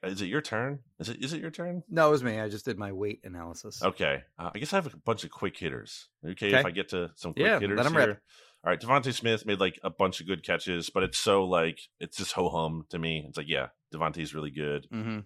[0.03, 0.79] Is it your turn?
[0.99, 1.83] Is it is it your turn?
[1.89, 2.37] No, it was me.
[2.37, 3.81] I just did my weight analysis.
[3.81, 6.09] Okay, uh, I guess I have a bunch of quick hitters.
[6.23, 6.59] Okay, okay.
[6.59, 8.07] if I get to some quick yeah, hitters let them here.
[8.07, 8.19] Rip
[8.65, 11.79] all right, DeVonta Smith made like a bunch of good catches, but it's so like
[11.99, 13.23] it's just ho hum to me.
[13.27, 14.87] It's like, yeah, DeVonta's really good.
[14.91, 15.19] Mm-hmm.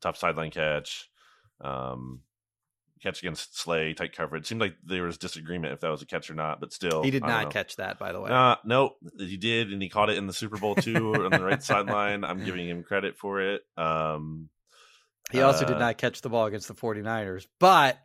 [0.00, 1.08] Top sideline catch,
[1.60, 2.22] um,
[3.00, 4.46] catch against Slay, tight coverage.
[4.46, 7.12] Seemed like there was disagreement if that was a catch or not, but still, he
[7.12, 8.00] did not catch that.
[8.00, 10.74] By the way, uh, no, he did, and he caught it in the Super Bowl
[10.74, 12.24] too on the right sideline.
[12.24, 13.62] I'm giving him credit for it.
[13.76, 14.48] Um,
[15.30, 17.98] he also uh, did not catch the ball against the 49ers, but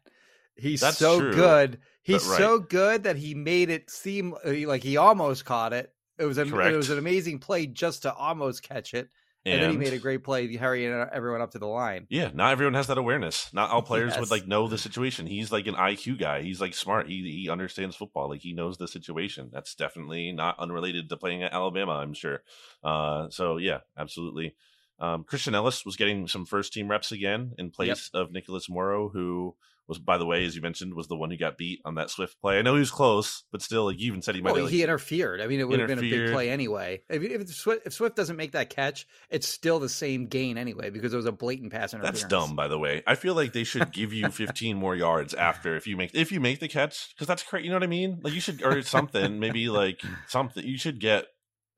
[0.56, 1.34] he's so true.
[1.34, 2.38] good He's right.
[2.38, 5.94] so good that he made it seem uh, like he almost caught it.
[6.18, 9.10] It was a, it was an amazing play just to almost catch it.
[9.46, 12.08] And, and, then he made a great play, hurrying everyone up to the line.
[12.10, 13.54] Yeah, not everyone has that awareness.
[13.54, 14.20] Not all players yes.
[14.20, 15.28] would like know the situation.
[15.28, 16.42] He's like an IQ guy.
[16.42, 17.08] He's like smart.
[17.08, 18.28] He he understands football.
[18.28, 19.50] Like he knows the situation.
[19.54, 21.94] That's definitely not unrelated to playing at Alabama.
[21.94, 22.42] I'm sure.
[22.84, 24.56] Uh, so yeah, absolutely.
[25.00, 28.22] Um, Christian Elliss was getting some first team reps again in place yep.
[28.22, 29.56] of Nicholas Morrow, who
[29.90, 32.10] was, by the way, as you mentioned, was the one who got beat on that
[32.10, 32.60] Swift play.
[32.60, 34.54] I know he was close, but still, like you even said, he might.
[34.54, 35.42] Well, have, he interfered.
[35.42, 37.02] I mean, it would have been a big play anyway.
[37.10, 40.92] If, if, Swift, if, Swift, doesn't make that catch, it's still the same gain anyway
[40.92, 42.22] because it was a blatant pass interference.
[42.22, 43.04] That's dumb, by the way.
[43.08, 46.32] I feel like they should give you 15 more yards after if you make if
[46.32, 47.66] you make the catch because that's crazy.
[47.66, 48.20] You know what I mean?
[48.24, 50.64] Like you should or something, maybe like something.
[50.64, 51.26] You should get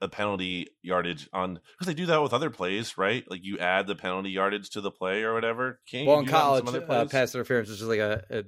[0.01, 3.23] a penalty yardage on because they do that with other plays, right?
[3.29, 5.79] Like you add the penalty yardage to the play or whatever.
[5.89, 8.43] Can't well, in college, uh, pass interference is just like a, a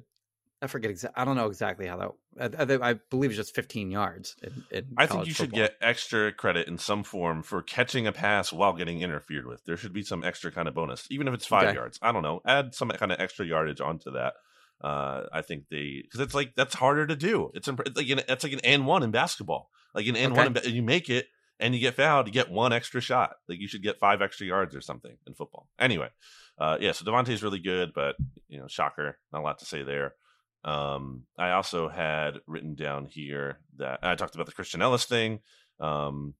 [0.63, 1.21] I forget exactly.
[1.21, 2.57] I don't know exactly how that.
[2.57, 4.35] I, I, I believe it's just 15 yards.
[4.41, 5.59] In, in I think you should football.
[5.59, 9.65] get extra credit in some form for catching a pass while getting interfered with.
[9.65, 11.75] There should be some extra kind of bonus, even if it's five Okay.
[11.75, 11.99] yards.
[12.01, 12.41] I don't know.
[12.47, 14.35] Add some kind of extra yardage onto that.
[14.81, 17.51] Uh, I think they because it's like that's harder to do.
[17.53, 19.69] It's, imp- like an, it's like an and one in basketball.
[19.93, 20.43] Like an and Okay.
[20.43, 21.27] one, in you make it
[21.63, 23.37] and you get fouled, you get one extra shot.
[23.47, 25.69] Like you should get five extra yards or something in football.
[25.79, 26.09] Anyway,
[26.59, 26.91] uh, yeah.
[26.91, 28.17] So DeVonta's really good, but
[28.49, 30.13] you know, shocker, not a lot to say there.
[30.65, 35.39] Um, I also had written down here that I talked about the Christian Elliss thing.
[35.79, 36.33] Um,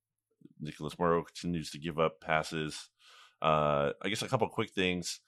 [0.60, 2.90] Nicholas Morrow continues to give up passes.
[3.42, 5.22] Uh, I guess a couple quick things.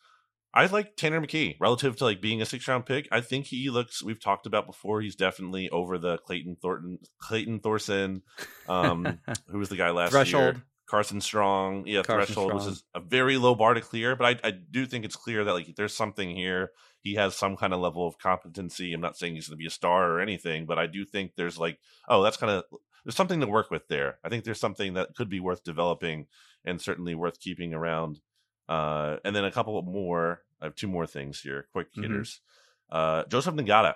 [0.55, 3.07] I like Tanner McKee relative to like being a six round pick.
[3.11, 4.01] I think he looks.
[4.01, 5.01] We've talked about before.
[5.01, 8.21] He's definitely over the Clayton Thornton, Clayton Thorson,
[8.69, 10.55] um, who was the guy last Threshold.
[10.55, 10.63] year.
[10.87, 14.15] Carson Strong, yeah, Carson threshold, which is a very low bar to clear.
[14.15, 16.69] But I, I do think it's clear that like there's something here.
[17.01, 18.93] He has some kind of level of competency.
[18.93, 21.31] I'm not saying he's going to be a star or anything, but I do think
[21.35, 22.63] there's like, oh, that's kind of
[23.03, 24.19] there's something to work with there.
[24.23, 26.27] I think there's something that could be worth developing
[26.63, 28.19] and certainly worth keeping around.
[28.67, 30.41] Uh, and then a couple more.
[30.61, 32.01] I have two more things here, quick Mhm.
[32.03, 32.41] hitters.
[32.89, 33.95] Uh, Joseph Ngata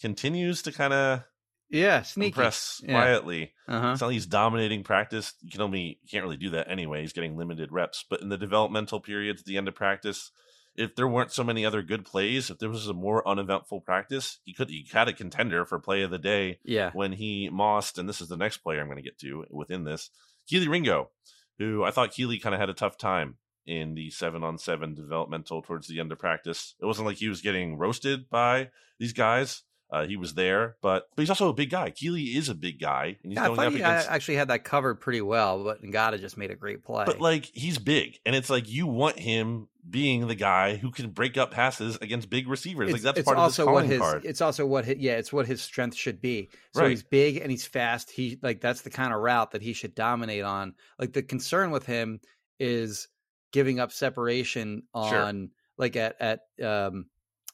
[0.00, 1.22] continues to kind of
[1.70, 2.28] Yeah, sneaky.
[2.28, 2.92] impress Yeah.
[2.92, 3.54] quietly.
[3.68, 3.92] Uh-huh.
[3.92, 5.34] It's not like he's dominating practice.
[5.42, 7.00] You can only you can't really do that anyway.
[7.00, 8.04] He's getting limited reps.
[8.08, 10.30] But in the developmental periods, at the end of practice,
[10.76, 14.38] if there weren't so many other good plays, if there was a more uneventful practice,
[14.44, 16.90] he could he had a contender for play of the day Yeah.
[16.92, 19.84] when he mossed, and this is the next player I'm going to get to within
[19.84, 20.10] this,
[20.50, 21.10] Kelee Ringo,
[21.58, 24.94] who I thought Kelee kind of had a tough time in the seven on seven
[24.94, 26.74] developmental towards the end of practice.
[26.80, 29.62] It wasn't like he was getting roasted by these guys.
[29.90, 31.90] Uh, he was there, but but he's also a big guy.
[31.90, 34.10] Kelee is a big guy, and he's Yeah, going thought up against.
[34.10, 37.04] I actually had that covered pretty well, but Ngata just made a great play.
[37.06, 41.10] But like he's big, and it's like you want him being the guy who can
[41.10, 42.90] break up passes against big receivers.
[42.90, 44.24] like that's part also of his what his card.
[44.24, 46.90] it's also what his, yeah it's what his strength should be so Right.
[46.90, 49.94] he's big and he's fast he like that's the kind of route that he should
[49.94, 52.18] dominate on like the concern with him
[52.58, 53.08] is
[53.54, 55.22] giving up separation Sure.
[55.22, 57.06] on like at at um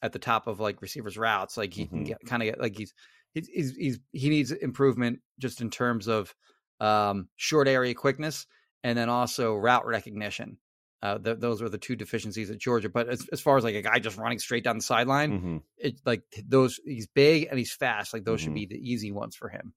[0.03, 2.07] at the top of like receivers routes like he can Mhm.
[2.07, 2.95] get kind of get like he's
[3.35, 6.35] he's, he's he's he needs improvement just in terms of
[6.81, 8.47] um short area quickness
[8.83, 10.57] and then also route recognition
[11.03, 12.91] uh, th- those were the two deficiencies at Georgia.
[12.91, 15.63] But as, as far as like a guy just running straight down the sideline, Mhm.
[15.79, 18.13] it's like those he's big and he's fast.
[18.13, 18.55] Like those should Mhm.
[18.57, 19.73] be the easy ones for him.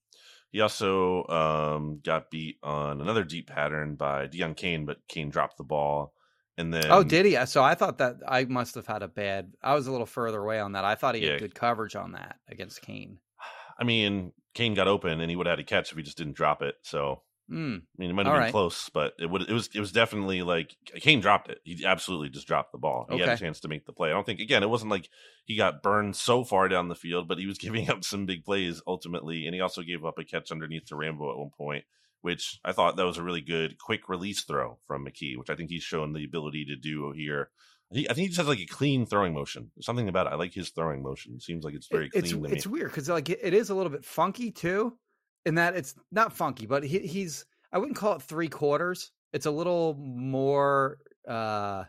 [0.54, 5.58] He also um, got beat on another deep pattern by Deon Cain, but Cain dropped
[5.58, 6.14] the ball.
[6.60, 7.44] And then oh, did he?
[7.48, 9.54] So I thought that I must have had a bad.
[9.64, 10.86] I was a little further away on that.
[10.86, 11.32] I thought he Yeah.
[11.32, 13.18] had good coverage on that against Cain.
[13.80, 16.18] I mean, Cain got open and he would have had a catch if he just
[16.20, 16.76] didn't drop it.
[16.84, 17.78] So Mm.
[17.82, 18.52] I mean, it might have All been right.
[18.52, 21.60] close, but it would it was it was definitely like Cain dropped it.
[21.64, 23.06] He absolutely just dropped the ball.
[23.12, 24.10] He had a chance to make the play.
[24.10, 25.10] I don't think again, it wasn't like
[25.46, 28.46] he got burned so far down the field, but he was giving up some big
[28.46, 31.84] plays ultimately, and he also gave up a catch underneath to Rambo at one point,
[32.22, 35.56] which I thought that was a really good quick release throw from McKee, which I
[35.56, 37.50] think he's shown the ability to do here.
[37.92, 39.70] He, I think he just has like a clean throwing motion.
[39.76, 40.32] There's something about it.
[40.34, 41.34] I like his throwing motion.
[41.36, 42.56] It seems like it's very It- it's clean to me.
[42.56, 44.98] it's weird because like it, it is a little bit funky too,
[45.46, 49.12] in that it's not funky, but he, he's I wouldn't call it three quarters.
[49.32, 51.86] It's a little more uh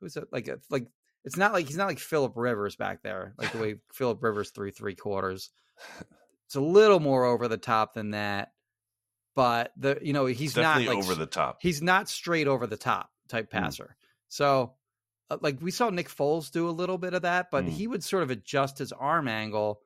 [0.00, 0.86] who's it like it's like
[1.24, 4.50] it's not like he's not like Philip Rivers back there, like the way Philip Rivers
[4.50, 5.50] threw three quarters.
[6.46, 8.52] It's a little more over the top than that,
[9.34, 11.58] but the you know he's not like over the top.
[11.60, 13.50] he's not straight over the top type Mm.
[13.50, 13.96] passer.
[14.28, 14.74] So,
[15.30, 17.70] uh, like we saw Nick Foles do a little bit of that, but Mm.
[17.70, 19.80] he would sort of adjust his arm angle,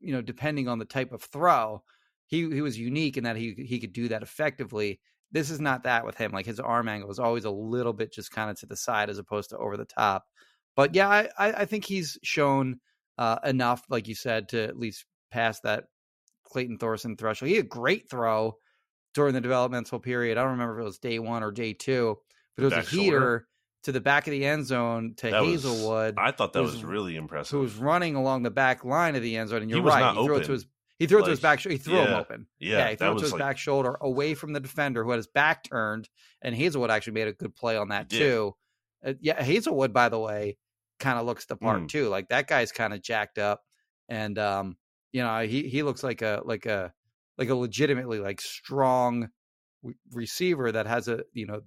[0.00, 1.82] you know, depending on the type of throw.
[2.26, 5.00] He he was unique in that he he could do that effectively.
[5.32, 6.32] This is not that with him.
[6.32, 9.10] Like his arm angle is always a little bit just kind of to the side
[9.10, 10.24] as opposed to over the top.
[10.76, 12.80] But yeah, I I, think he's shown
[13.18, 15.84] uh, enough, like you said, to at least pass that
[16.44, 17.50] Clayton Thorson threshold.
[17.50, 18.54] He had a great throw
[19.14, 20.38] during the developmental period.
[20.38, 22.16] I don't remember if it was day one or day two,
[22.56, 23.48] but it was Back a shoulder?
[23.84, 26.72] To the back of the end zone to That was- Haselwood, I thought that was-
[26.72, 27.52] was, really impressive.
[27.52, 29.62] who was running along the back line of the end zone.
[29.62, 30.66] And you're was right, he threw it to his
[30.98, 31.60] he threw it to his back.
[31.60, 32.46] He threw him open.
[32.58, 35.16] yeah, he threw it to his like back shoulder away from the defender who had
[35.16, 36.10] his back turned.
[36.42, 38.54] And Haselwood actually made a good play on that too.
[39.02, 40.58] Uh, yeah, Haselwood, by the way,
[40.98, 41.88] kind of looks the part Mm.
[41.88, 42.08] too.
[42.10, 43.62] Like that guy's kind of jacked up,
[44.10, 44.76] and um,
[45.12, 46.92] you know, he he looks like a like a
[47.38, 49.30] like a legitimately like strong
[50.12, 51.62] receiver that has a you know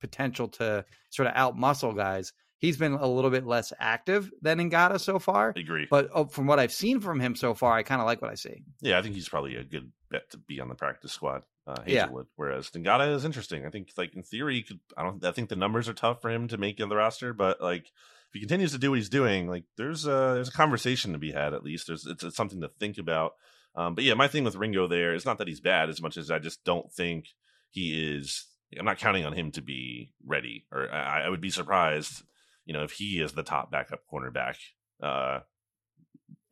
[0.00, 2.32] potential to sort of out muscle guys.
[2.58, 5.86] He's been a little bit less active than Ngata so far, I agree.
[5.88, 8.32] but uh, from what I've seen from him so far, I kind of like what
[8.32, 8.64] I see.
[8.80, 11.44] Yeah, I think he's probably a good bet to be on the practice squad.
[11.68, 12.08] Uh, Yeah.
[12.34, 13.64] Whereas Dengata is interesting.
[13.64, 14.80] I think, like in theory, he could.
[14.96, 15.24] I don't.
[15.24, 17.84] I think the numbers are tough for him to make in the roster, but like
[17.84, 21.18] if he continues to do what he's doing, like there's a there's a conversation to
[21.18, 21.86] be had at least.
[21.86, 23.34] There's it's, it's something to think about.
[23.76, 26.16] Um, but yeah, my thing with Ringo there is not that he's bad as much
[26.16, 27.26] as I just don't think
[27.70, 28.46] he is.
[28.76, 32.22] I'm not counting on him to be ready, or I, I would be surprised,
[32.66, 34.56] you know, if he is the top backup cornerback,
[35.02, 35.40] uh,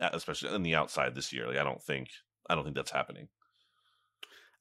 [0.01, 1.47] especially in the outside this year.
[1.47, 2.09] Like I don't think
[2.49, 3.29] I don't think that's happening.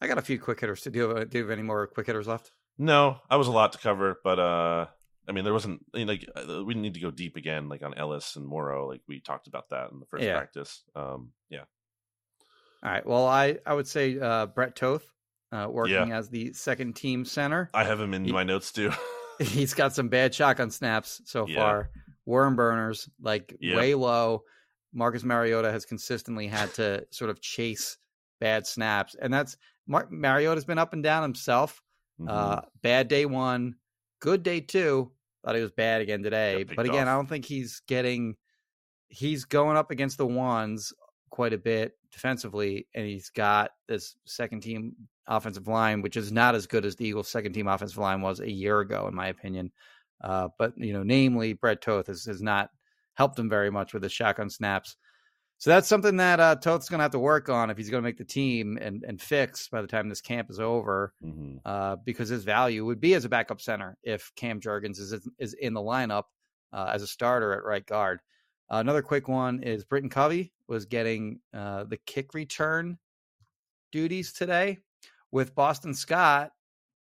[0.01, 0.81] I got a few quick hitters.
[0.81, 2.51] Do you have, do you have any more quick hitters left?
[2.77, 4.87] No, I was a lot to cover, but uh,
[5.27, 7.83] I mean, there wasn't I mean, like uh, we need to go deep again, like
[7.83, 8.87] on Elliss and Morrow.
[8.89, 10.35] Like we talked about that in the first Yeah.
[10.37, 10.83] practice.
[10.95, 11.63] Um, yeah,
[12.83, 13.05] All right.
[13.05, 15.05] Well, I I would say uh, Brett Toth,
[15.55, 17.69] uh, working as the second team center.
[17.73, 18.91] I have him in Ye- my notes too.
[19.39, 21.59] He's got some bad shotgun snaps so Yeah.
[21.59, 21.89] far.
[22.25, 24.43] Worm burners, like way low.
[24.93, 27.97] Marcus Mariota has consistently had to sort of chase
[28.39, 31.81] bad snaps, and that's Mar- Mariota's been up and down himself.
[32.19, 32.29] Mhm.
[32.29, 33.75] Uh, bad day one,
[34.21, 35.11] good day two.
[35.43, 38.35] Thought he was bad again today, but again, I don't think he's getting.
[39.09, 40.91] He's going up against the ones
[41.35, 44.93] quite a bit defensively, and he's got this second team
[45.27, 48.39] offensive line, which is not as good as the Eagles' second team offensive line was
[48.39, 49.69] a year ago, in my opinion.
[50.23, 52.69] Uh, but you know, namely, Brett Toth has, has not
[53.15, 54.95] helped him very much with his shotgun snaps.
[55.57, 58.01] So that's something that uh, Toth's going to have to work on if he's going
[58.01, 61.59] to make the team and and fix by the time this camp is over Mhm.
[61.65, 65.53] uh, because his value would be as a backup center if Cam Jurgens is is
[65.53, 66.23] in the lineup
[66.71, 68.19] uh, as a starter at right guard.
[68.69, 72.97] Another quick one is Britton Covey was getting uh, the kick return
[73.91, 74.79] duties today
[75.31, 76.51] with Boston Scott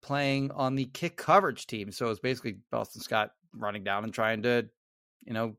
[0.01, 1.91] playing on the kick coverage team.
[1.91, 4.67] So it's basically Boston Scott running down and trying to,
[5.25, 5.55] you know,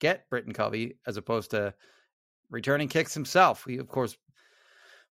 [0.00, 1.74] get Britton Covey as opposed to
[2.50, 3.64] returning kicks himself.
[3.66, 4.16] He, of course,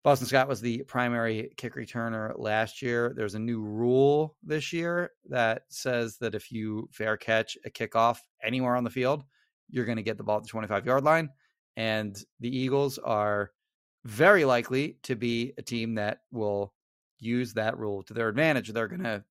[0.02, 3.12] Boston Scott was the primary kick returner last year.
[3.16, 8.18] There's a new rule this year that says that if you fair catch a kickoff
[8.42, 9.24] anywhere on the field,
[9.68, 11.30] you're going to get the ball at the 25 yard line.
[11.76, 13.52] And the Eagles are
[14.04, 16.74] very likely to be a team that will
[17.18, 18.68] use that rule to their advantage.
[18.72, 19.24] They're going to,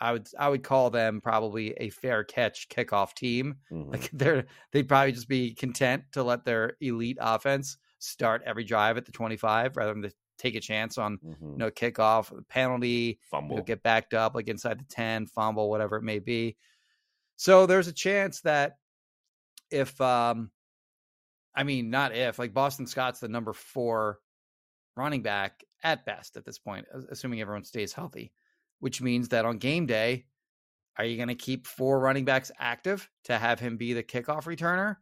[0.00, 3.56] I would, I would call them probably a fair catch kickoff team.
[3.72, 3.92] Mhm.
[3.92, 8.96] Like they're they'd probably just be content to let their elite offense start every drive
[8.96, 11.40] at the 25 rather than to take a chance on Mhm.
[11.56, 13.56] you know kickoff, penalty, you Fumble.
[13.56, 16.56] know, get backed up like inside the 10, fumble, whatever it may be.
[17.36, 18.78] So there's a chance that
[19.70, 20.50] if um
[21.54, 24.18] I mean not if like Boston Scott's the number 4
[24.96, 28.32] running back at best at this point, assuming everyone stays healthy,
[28.80, 30.26] which means that on game day
[30.98, 34.44] are you going to keep four running backs active to have him be the kickoff
[34.44, 34.96] returner?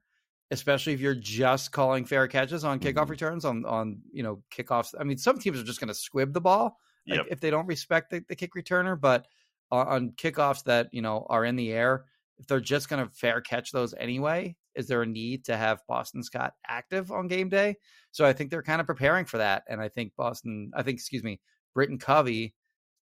[0.50, 3.10] Especially if you're just calling fair catches on kickoff Mhm.
[3.10, 4.94] returns on on you know kickoffs.
[4.98, 7.26] I mean, some teams are just going to squib the ball like, Yep.
[7.26, 9.28] if they don't respect the, the kick returner, but
[9.70, 12.06] on, on kickoffs that you know are in the air,
[12.38, 15.80] if they're just going to fair catch those anyway, is there a need to have
[15.88, 17.76] Boston Scott active on game day?
[18.12, 20.98] So I think they're kind of preparing for that, and I think Boston, I think
[20.98, 21.40] excuse me,
[21.74, 22.54] Britton Covey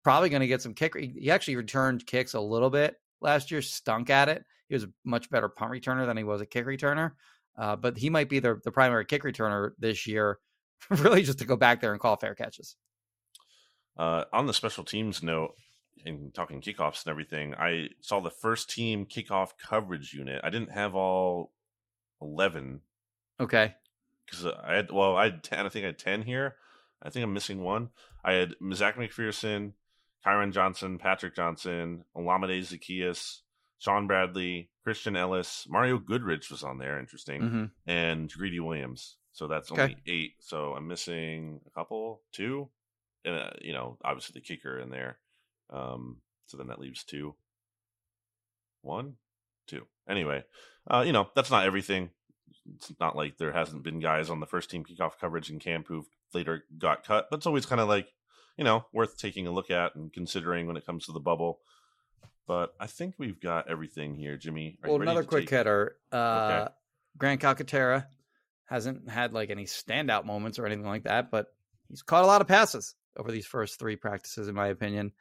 [0.04, 0.96] probably going to get some kick.
[0.96, 4.44] He actually returned kicks a little bit last year, stunk at it.
[4.68, 7.12] He was a much better punt returner than he was a kick returner.
[7.58, 10.40] Uh, but he might be the, the primary kick returner this year,
[10.90, 12.76] really just to go back there and call fair catches.
[13.98, 15.56] Uh, on the special teams note,
[16.06, 20.42] in talking kickoffs and everything, I saw the first team kickoff coverage unit.
[20.44, 21.52] I didn't have all
[22.22, 22.82] eleven
[23.40, 23.76] Okay.
[24.26, 25.66] because I had well, I had ten.
[25.66, 26.56] I think I had ten here.
[27.02, 27.90] I think I'm missing one.
[28.24, 29.74] I had Zech McPhearson,
[30.26, 33.44] Kyron Johnson, Patrick Johnson, Olamide Zacchaeus,
[33.78, 37.00] Shaun Bradley, Christian Elliss, Mario Goodrich was on there.
[37.00, 37.42] Interesting.
[37.42, 39.16] hmm and Greedy Williams.
[39.32, 39.82] So that's Okay.
[39.84, 40.34] only eight.
[40.42, 42.70] So I'm missing a couple, two,
[43.26, 45.18] and uh, you know, obviously the kicker in there.
[45.70, 47.36] Um, so then that leaves two,
[48.82, 49.16] one,
[49.68, 49.86] two.
[50.08, 50.44] Anyway,
[50.90, 52.10] uh, you know, that's not everything.
[52.76, 55.88] It's not like there hasn't been guys on the first team kickoff coverage in camp
[55.88, 58.08] who've later got cut, but it's always kind of like,
[58.58, 61.60] you know, worth taking a look at and considering when it comes to the bubble.
[62.48, 64.78] But I think we've got everything here, Jimmy.
[64.84, 65.96] Are Well, another quick take- hitter.
[66.12, 66.70] Uh,
[67.18, 68.08] Grant Calcaterra
[68.66, 71.48] hasn't had like any standout moments or anything like that, but
[71.90, 75.12] he's caught a lot of passes over these first three practices, in my opinion.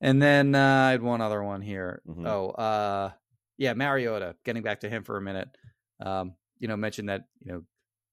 [0.00, 2.02] And then uh, I had one other one here.
[2.06, 2.26] Mhm.
[2.26, 3.12] Oh, uh,
[3.56, 4.36] yeah, Mariota.
[4.44, 5.48] Getting back to him for a minute.
[6.00, 7.64] Um, you know, mentioned that you know,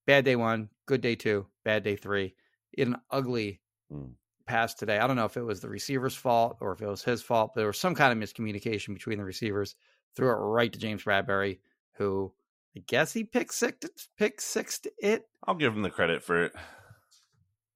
[0.06, 2.34] bad day one, good day two, bad day three.
[2.72, 3.60] In an ugly
[3.92, 4.14] Mm.
[4.46, 4.98] pass today.
[4.98, 7.52] I don't know if it was the receiver's fault or if it was his fault,
[7.54, 9.76] but there was some kind of miscommunication between the receivers.
[10.16, 11.60] Threw it right to James Bradberry,
[11.92, 12.32] who
[12.76, 13.86] I guess he picked six,
[14.18, 16.52] pick six to it, I'll give him the credit for it.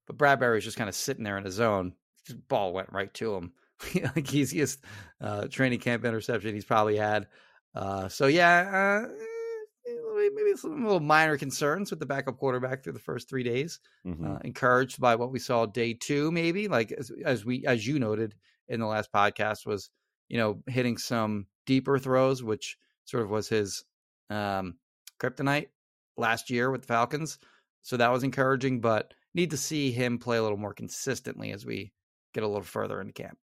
[0.07, 1.93] but Bradberry was just kind of sitting there in his zone.
[2.27, 3.53] The ball went right to him.
[4.15, 4.83] like easiest
[5.19, 7.27] uh, training camp interception he's probably had.
[7.73, 9.11] Uh, so yeah, uh,
[10.33, 13.79] maybe some little minor concerns with the backup quarterback through the first three days.
[14.25, 17.99] Uh, encouraged by what we saw day two, maybe like as, as we as you
[17.99, 18.35] noted
[18.67, 19.89] in the last podcast was
[20.29, 23.83] you know hitting some deeper throws, which sort of was his
[24.29, 24.75] um,
[25.19, 25.67] kryptonite
[26.17, 27.37] last year with the Falcons.
[27.81, 31.65] So that was encouraging, but need to see him play a little more consistently as
[31.65, 31.93] we
[32.33, 33.37] get a little further into camp.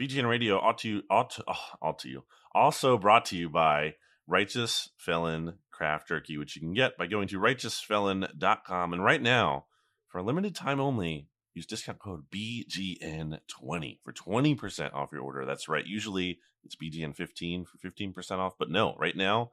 [0.00, 2.24] BGN Radio ought to ought to, oh, ought to you.
[2.54, 3.94] Also brought to you by
[4.26, 8.94] Righteous Felon Craft Jerky, which you can get by going to righteousfelon.com.
[8.94, 9.66] And right now,
[10.08, 15.44] for a limited time only, use discount code BGN20 for 20% off your order.
[15.44, 15.86] That's right.
[15.86, 19.50] Usually it's BGN15 for 15% off, but no, right now,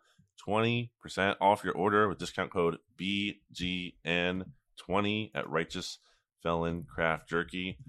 [0.47, 0.89] 20%
[1.41, 5.97] off your order with discount code BGN20 at Righteous
[6.41, 7.79] Felon Craft Jerky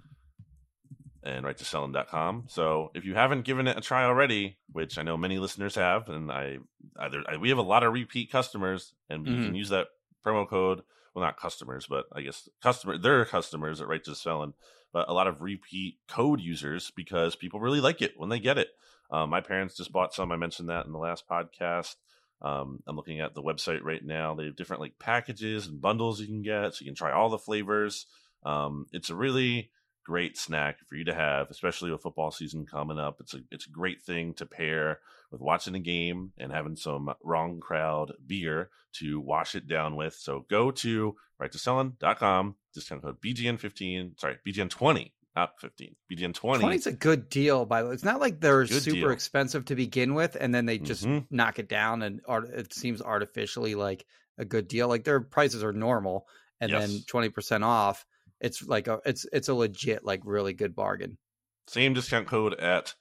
[1.22, 2.44] and righteousfelon.com.
[2.48, 6.08] So if you haven't given it a try already, which I know many listeners have,
[6.08, 6.58] and I
[6.98, 9.88] either I, we have a lot of repeat customers, and you can use that
[10.24, 10.82] promo code.
[11.14, 14.54] Well, not customers, but I guess customer they're customers at Righteous Felon,
[14.92, 18.58] but a lot of repeat code users because people really like it when they get
[18.58, 18.68] it.
[19.10, 20.30] Um, my parents just bought some.
[20.30, 21.96] I mentioned that in the last podcast.
[22.40, 24.34] Um, I'm looking at the website right now.
[24.34, 27.30] They have different like packages and bundles you can get, so you can try all
[27.30, 28.06] the flavors.
[28.44, 29.70] Um, it's a really
[30.08, 33.20] great snack for you to have, especially with football season coming up.
[33.20, 35.00] It's a it's a great thing to pair
[35.30, 40.14] with watching a game and having some wrong crowd beer to wash it down with.
[40.14, 46.60] So go to righteousfelon.com, discount code BGN15, sorry, BGN20, not 15, BGN20.
[46.60, 47.94] 20 is a good deal, by the way.
[47.94, 49.10] It's not like they're super deal.
[49.10, 51.26] expensive to begin with, and then they just Mhm.
[51.30, 54.06] knock it down, and art- it seems artificially like
[54.38, 54.88] a good deal.
[54.88, 56.26] Like their prices are normal,
[56.60, 58.04] and then twenty percent off.
[58.40, 61.18] It's like a it's it's a legit like really good bargain.
[61.66, 62.94] Same discount code at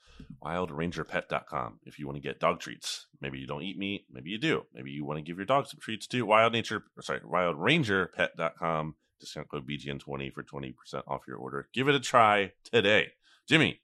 [0.43, 3.05] wildrangerpet.com if you want to get dog treats.
[3.21, 4.63] Maybe you don't eat meat, maybe you do.
[4.73, 6.25] Maybe you want to give your dog some treats too.
[6.25, 10.73] Wild Nature, or sorry, wildrangerpet.com, discount code BGN20 for 20%
[11.07, 11.69] off your order.
[11.73, 13.11] Give it a try today.
[13.47, 13.79] Jimmy,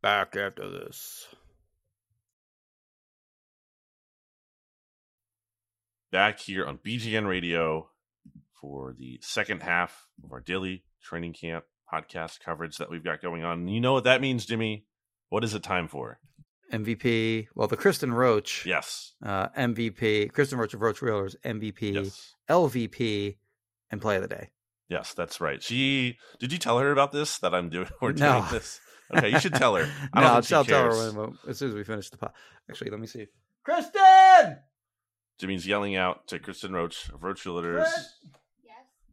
[0.00, 1.26] Back after this.
[6.10, 7.90] back here on BGN Radio
[8.60, 13.44] for the second half of our daily training camp podcast coverage that we've got going
[13.44, 13.60] on.
[13.60, 14.84] And you know what that means, Jimmy?
[15.28, 16.18] What is it time for?
[16.72, 17.48] MVP.
[17.54, 19.14] Well, the Kristin Roach, Yes.
[19.24, 20.30] uh, MVP.
[20.32, 22.34] Kristin Roach of Roach Realtors, MVP, Yes.
[22.48, 23.36] LVP,
[23.90, 24.50] and Play of the Day.
[24.88, 25.62] Yes, that's right.
[25.62, 28.40] She did you tell her about this that I'm doing we're No.
[28.40, 28.80] doing this?
[29.14, 29.90] Okay, you should tell her.
[30.12, 32.32] I no, I'll, I'll tell her when, as soon as we finish the pod.
[32.68, 33.26] Actually, let me see.
[33.66, 34.58] Kristin,
[35.38, 37.78] Jimmy's yelling out to Kristin Roach of Roach Realtors.
[37.78, 38.18] Yes.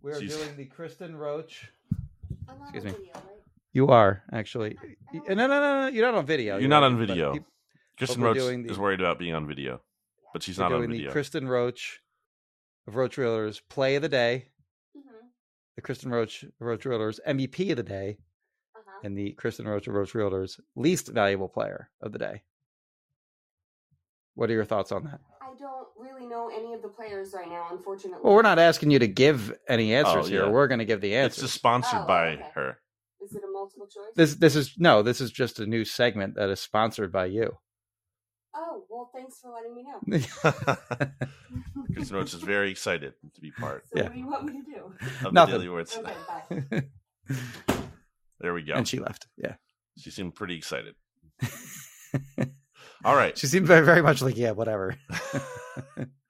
[0.06, 1.72] We are She's- doing the Kristin Roach.
[2.48, 2.92] I'm on Excuse a me.
[2.94, 3.24] video, right?
[3.74, 4.78] You are actually.
[5.12, 5.88] Y- No, no, no, no.
[5.88, 6.58] You're not on video.
[6.58, 7.34] You're not on but video.
[7.34, 7.44] peop-
[8.00, 9.82] Kristin we're Roach doing the- is worried about being on video,
[10.32, 11.12] but she's We're not on doing video.
[11.12, 12.04] the Kristin Roach
[12.86, 14.50] of Roach Realtors Play of the Day,
[14.96, 15.26] Mm-hmm.
[15.76, 18.20] the Kristin Roach of Roach Realtors MVP of the Day,
[18.76, 19.00] Uh-huh.
[19.04, 22.44] and the Kristin Roach of Roach Realtors Least Valuable Player of the Day.
[24.36, 25.20] What are your thoughts on that?
[25.98, 28.20] I don't really know any of the players right now, unfortunately.
[28.24, 30.50] Well, we're not asking you to give any oh, answers Oh, here.
[30.50, 31.38] We're going to give the answers.
[31.38, 32.46] it's just sponsored Oh, by okay.
[32.56, 32.78] her.
[33.22, 34.12] Is it a multiple choice?
[34.16, 37.58] This this is no, this is just a new segment that is sponsored by you.
[38.54, 40.00] Oh, well, thanks for letting me know.
[41.94, 44.04] Kristin Roach is very excited to be part So Yeah.
[44.04, 45.28] what do you want me to do?
[45.28, 45.60] of Nothing.
[45.62, 46.14] the Okay,
[46.70, 46.84] bye.
[48.40, 48.74] There we go.
[48.74, 49.28] and she left.
[49.38, 49.56] Yeah.
[49.98, 50.96] She seemed pretty excited.
[53.06, 53.38] All right.
[53.38, 54.98] She seemed very, very much like, yeah, whatever.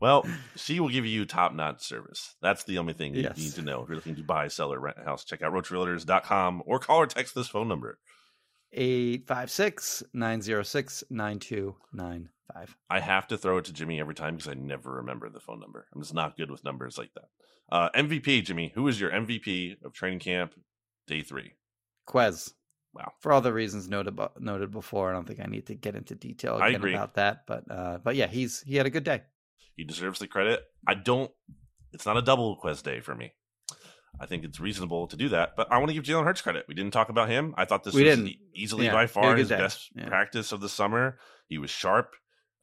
[0.00, 0.26] Well,
[0.56, 2.34] she will give you top notch service.
[2.40, 3.82] That's the only thing you need to know.
[3.82, 6.98] If you're looking to buy, sell, or rent a house, check out roachrealtors.com or call
[6.98, 7.98] or text this phone number.
[8.72, 12.76] 856 906 9295.
[12.88, 15.60] I have to throw it to Jimmy every time because I never remember the phone
[15.60, 15.86] number.
[15.94, 17.28] I'm just not good with numbers like that.
[17.70, 20.54] Uh, MVP, Jimmy, who is your MVP of training camp
[21.06, 21.52] day three?
[22.08, 22.52] Quez.
[22.92, 23.12] Wow.
[23.20, 26.14] For all the reasons noted noted before, I don't think I need to get into
[26.16, 27.46] detail again about that.
[27.46, 29.22] But uh, but yeah, he's he had a good day.
[29.76, 30.62] He deserves the credit.
[30.86, 31.30] I don't,
[31.92, 33.32] it's not a double Quez day for me.
[34.20, 36.66] I think it's reasonable to do that, but I want to give Jalen Hurts credit.
[36.68, 37.54] We didn't talk about him.
[37.56, 38.34] I thought this We was didn't.
[38.54, 39.56] easily Yeah, by he had a far his day.
[39.56, 40.08] best Yeah.
[40.08, 41.18] practice of the summer.
[41.48, 42.14] He was sharp.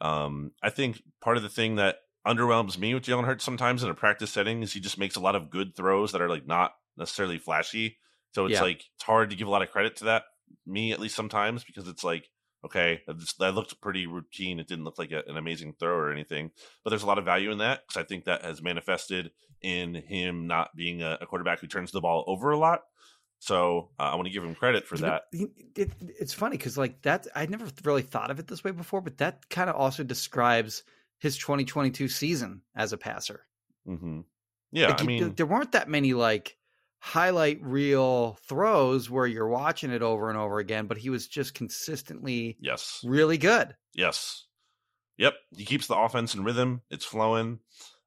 [0.02, 1.98] Um, I think part of the thing that
[2.28, 5.22] underwhelms me with Jalen Hurts sometimes in a practice setting is he just makes a
[5.22, 7.98] lot of good throws that are like not necessarily flashy.
[8.38, 8.62] So it's Yeah.
[8.62, 10.26] like it's hard to give a lot of credit to that.
[10.68, 12.30] Me at least sometimes because it's like
[12.64, 13.02] okay
[13.40, 14.60] that looked pretty routine.
[14.60, 16.52] It didn't look like a, an amazing throw or anything,
[16.84, 19.32] but there's a lot of value in that because I think that has manifested
[19.64, 22.82] in him not being a, a quarterback who turns the ball over a lot.
[23.40, 25.24] So uh, I want to give him credit for that.
[25.34, 28.70] it- it- it's funny because like that, I never really thought of it this way
[28.70, 30.84] before, but that kind of also describes
[31.18, 33.48] his 2022 season as a passer.
[33.86, 34.22] hmm
[34.72, 36.57] Yeah, Like, I mean, there weren't that many like
[37.00, 41.54] highlight reel throws where you're watching it over and over again, but he was just
[41.54, 43.76] consistently yes, really good.
[43.94, 44.46] yes,
[45.18, 45.36] yep.
[45.56, 46.82] He keeps the offense in rhythm.
[46.90, 47.60] It's flowing.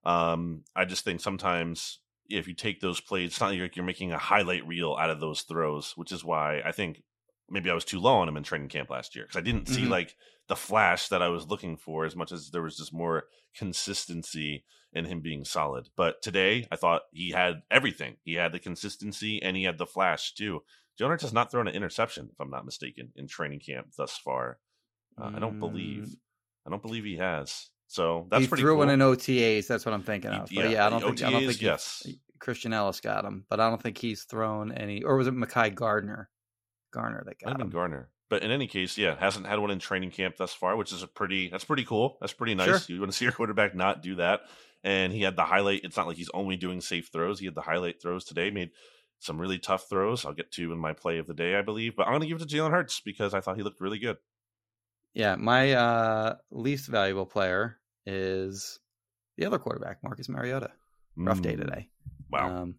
[0.04, 4.12] Um, I just think sometimes if you take those plays, it's not like you're making
[4.12, 7.02] a highlight reel out of those throws, which is why I think
[7.48, 9.68] maybe I was too low on him in training camp last year because I didn't
[9.68, 9.90] see Mhm.
[9.90, 10.16] like
[10.48, 13.24] the flash that I was looking for as much as there was just more
[13.54, 15.88] consistency in him being solid.
[15.96, 18.16] But today, I thought he had everything.
[18.24, 20.62] He had the consistency and he had the flash too.
[20.98, 24.58] Jonah has not thrown an interception, if I'm not mistaken, in training camp thus far.
[25.20, 26.04] Uh, I don't believe.
[26.04, 26.16] Mm.
[26.66, 27.68] I don't believe he has.
[27.86, 28.78] So that's he pretty threw cool.
[28.80, 29.66] one in OTAs.
[29.66, 30.44] That's what I'm thinking He- of.
[30.44, 32.06] But yeah, yeah, I don't the think I don't OTAs, think he- yes.
[32.38, 35.02] Christian Elliss got him, but I don't think he's thrown any.
[35.02, 36.30] Or was it Mekhi Gardner?
[36.92, 37.70] Garner that Might got been him.
[37.72, 38.10] Garner.
[38.28, 41.02] But in any case, yeah, hasn't had one in training camp thus far, which is
[41.02, 42.16] a pretty that's pretty cool.
[42.20, 42.66] That's pretty nice.
[42.86, 42.94] Sure.
[42.94, 44.42] You want to see your quarterback not do that.
[44.82, 45.82] And he had the highlight.
[45.84, 47.38] It's not like he's only doing safe throws.
[47.38, 48.70] He had the highlight throws today, made
[49.18, 50.24] some really tough throws.
[50.24, 51.94] I'll get to in my play of the day, I believe.
[51.96, 54.16] But I'm gonna give it to Jalen Hurts because I thought he looked really good.
[55.12, 58.78] Yeah, my uh, least valuable player is
[59.36, 60.70] the other quarterback, Marcus Mariota.
[61.16, 61.88] Rough day Mm, today.
[62.30, 62.62] Wow.
[62.62, 62.74] Um,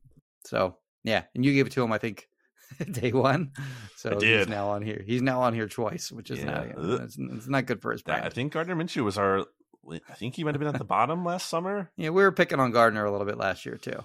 [0.46, 2.28] so yeah, and you gave it to him, I think,
[2.92, 3.52] day one.
[3.98, 5.04] So he's now on here.
[5.06, 6.46] He's now on here twice, which is Yeah.
[6.76, 8.26] not it's, it's not good for his brand.
[8.26, 9.46] I think Gardner Minshew was our
[9.90, 11.92] I think he might have been at the bottom last summer.
[11.98, 14.04] yeah, we were picking on Gardner a little bit last year too.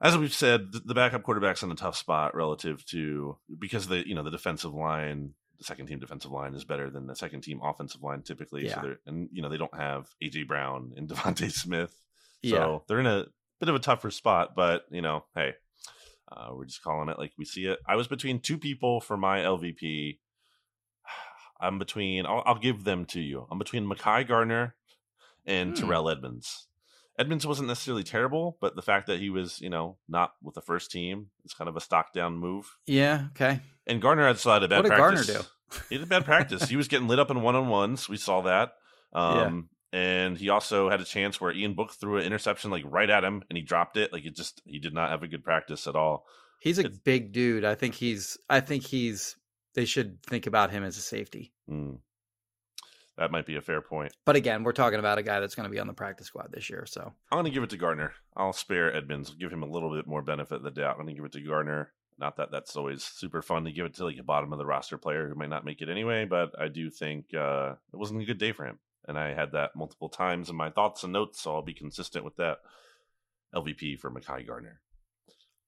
[0.00, 4.14] as we've said, the backup quarterback's in a tough spot relative to because the you
[4.14, 7.60] know the defensive line, the second team defensive line is better than the second team
[7.62, 8.68] offensive line typically.
[8.68, 8.82] So Yeah.
[8.82, 11.90] they're and you know they don't have AJ Brown and DeVonta Smith,
[12.44, 12.78] so Yeah.
[12.86, 13.26] they're in a
[13.58, 14.54] bit of a tougher spot.
[14.56, 15.54] But you know, hey,
[16.32, 17.78] uh, we're just calling it like we see it.
[17.86, 20.18] I was between two people for my LVP.
[21.60, 22.24] I'm between.
[22.26, 23.46] I'll, I'll give them to you.
[23.50, 24.74] I'm between Mekhi Gardner
[25.50, 25.84] and Hmm.
[25.86, 26.66] Terrell Edmunds.
[27.18, 30.62] Edmunds wasn't necessarily terrible, but the fact that he was, you know, not with the
[30.62, 32.76] first team is kind of a stock down move.
[32.86, 33.26] Yeah.
[33.32, 33.60] Okay.
[33.86, 35.36] And Garner had still had a bad What did Garner practice.
[35.36, 35.42] do?
[35.90, 36.68] He had a bad practice.
[36.68, 38.08] he was getting lit up in one on ones.
[38.08, 38.72] We saw that.
[39.12, 43.10] Um, And he also had a chance where Ian Book threw an interception like right
[43.10, 44.12] at him, and he dropped it.
[44.12, 46.26] Like it just he did not have a good practice at all.
[46.60, 47.64] He's a It's- big dude.
[47.64, 48.38] I think he's.
[48.48, 49.36] I think he's.
[49.74, 51.52] They should think about him as a safety.
[51.68, 51.98] Mm.
[53.20, 54.16] That might be a fair point.
[54.24, 56.48] But again, we're talking about a guy that's going to be on the practice squad
[56.52, 56.86] this year.
[56.86, 58.14] So I'm going to give it to Gardner.
[58.34, 59.34] I'll spare Edmunds.
[59.34, 60.92] Give him a little bit more benefit of the doubt.
[60.92, 61.92] I'm going to give it to Gardner.
[62.18, 64.64] Not that that's always super fun to give it to like a bottom of the
[64.64, 68.22] roster player who might not make it anyway, but I do think uh, it wasn't
[68.22, 68.78] a good day for him.
[69.06, 72.24] And I had that multiple times in my thoughts and notes, so I'll be consistent
[72.24, 72.58] with that.
[73.54, 74.80] LVP for Mekhi Gardner.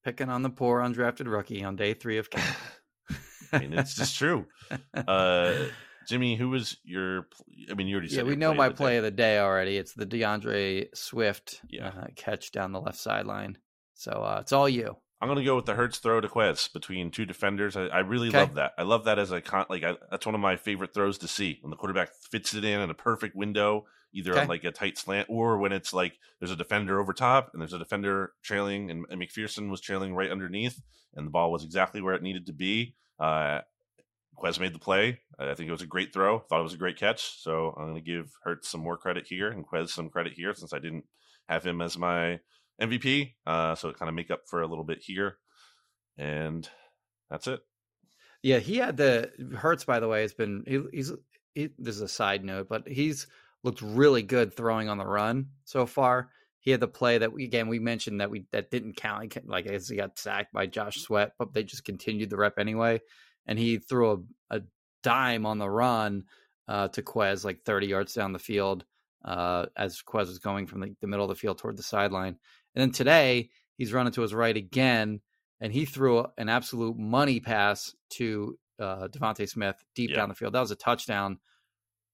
[0.05, 2.57] picking on the poor undrafted rookie on day three of camp.
[3.53, 4.47] I mean, it's just true.
[4.95, 5.67] Uh,
[6.07, 7.29] Jimmy, who was your?
[7.71, 8.97] I mean, you already said yeah, we know play my of play day.
[8.99, 9.77] of the day already.
[9.77, 11.89] It's the D'Andre Swift Yeah.
[11.89, 13.59] uh, catch down the left sideline.
[13.95, 14.97] So uh, it's all you.
[15.21, 17.77] I'm gonna go with the Hurts throw to Quez between two defenders.
[17.77, 18.39] I, I really Okay.
[18.41, 18.73] love that.
[18.77, 19.67] I love that as a con.
[19.71, 22.65] Like I, that's one of my favorite throws to see when the quarterback fits it
[22.65, 24.41] in in a perfect window, either Okay.
[24.43, 27.63] on like a tight slant or when it's like there's a defender over top and
[27.63, 30.83] there's a defender trailing, and, and McPhearson was trailing right underneath,
[31.15, 32.97] and the ball was exactly where it needed to be.
[33.21, 33.61] Uh,
[34.39, 35.21] Quez made the play.
[35.39, 36.39] I think it was a great throw.
[36.39, 37.41] Thought it was a great catch.
[37.43, 40.55] So I'm going to give Hurts some more credit here and Quez some credit here
[40.55, 41.05] since I didn't
[41.49, 42.41] have him as my
[42.81, 43.35] MVP.
[43.47, 45.37] Uh, so it kind of make up for a little bit here.
[46.19, 46.69] And
[47.31, 47.61] that's it.
[48.43, 49.85] Yeah, he had the Hurts.
[49.85, 51.13] By the way, has been he, he's
[51.55, 53.29] he, this is a side note, but he's
[53.63, 56.31] looked really good throwing on the run so far.
[56.59, 59.37] He had the play that we again we mentioned that we that didn't count.
[59.47, 63.01] Like as he got sacked by Josh Sweat, but they just continued the rep anyway,
[63.47, 64.13] and he threw
[64.51, 64.63] a, a
[65.03, 66.25] dime on the run
[66.69, 68.85] uh, to Quez like 30 yards down the field
[69.25, 72.37] uh, as Quez was going from the, the middle of the field toward the sideline.
[72.75, 75.21] And then today he's running to his right again,
[75.61, 80.17] and he threw an absolute money pass to uh, DeVonta Smith deep Yeah.
[80.17, 80.55] down the field.
[80.55, 81.39] That was a touchdown.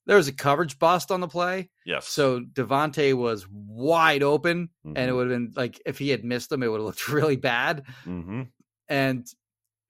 [0.06, 2.08] There was a coverage bust on the play, Yes.
[2.08, 5.16] so DeVonta was wide open, and it Mhm.
[5.16, 7.84] would have been like if he had missed him, it would have looked really bad.
[8.06, 8.48] Mhm.
[8.88, 9.26] And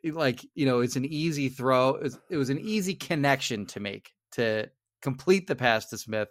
[0.05, 1.91] like you know, it's an easy throw.
[1.97, 4.71] It was, it was an easy connection to make to
[5.03, 6.29] complete the pass to Smith.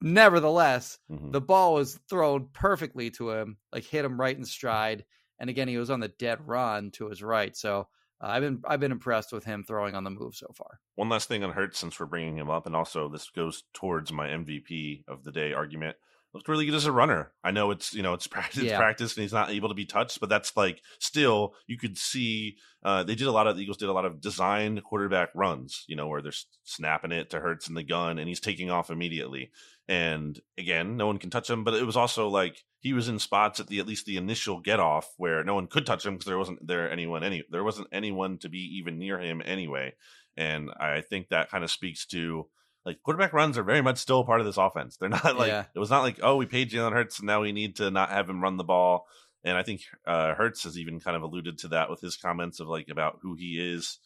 [0.00, 1.32] Nevertheless, Mhm.
[1.32, 5.04] the ball was thrown perfectly to him, like hit him right in stride.
[5.38, 7.56] And again, he was on the dead run to his right.
[7.56, 7.88] So
[8.20, 10.80] uh, I've been I've been impressed with him throwing on the move so far.
[10.96, 14.12] One last thing on Hurts since we're bringing him up, and also this goes towards
[14.12, 15.96] my MVP of the day argument.
[16.34, 17.32] Looked really good as a runner.
[17.44, 18.78] I know it's you know it's practice, Yeah.
[18.78, 22.56] practice, and he's not able to be touched, but that's like still you could see
[22.84, 25.84] uh, they did a lot of the Eagles did a lot of designed quarterback runs,
[25.88, 26.32] you know, where they're
[26.64, 29.50] snapping it to Hurts in the gun, and he's taking off immediately.
[29.88, 33.18] And again, no one can touch him, but it was also like he was in
[33.18, 36.14] spots at the at least the initial get off where no one could touch him
[36.14, 39.92] because there wasn't there anyone any there wasn't anyone to be even near him anyway.
[40.36, 42.46] And I think that kind of speaks to
[42.84, 44.96] like quarterback runs are very much still a part of this offense.
[44.96, 45.64] They're not like Yeah.
[45.74, 48.10] it was not like oh we paid Jalen Hurts and now we need to not
[48.10, 49.06] have him run the ball.
[49.44, 52.60] And I think uh, Hurts has even kind of alluded to that with his comments
[52.60, 53.98] of like about who he is.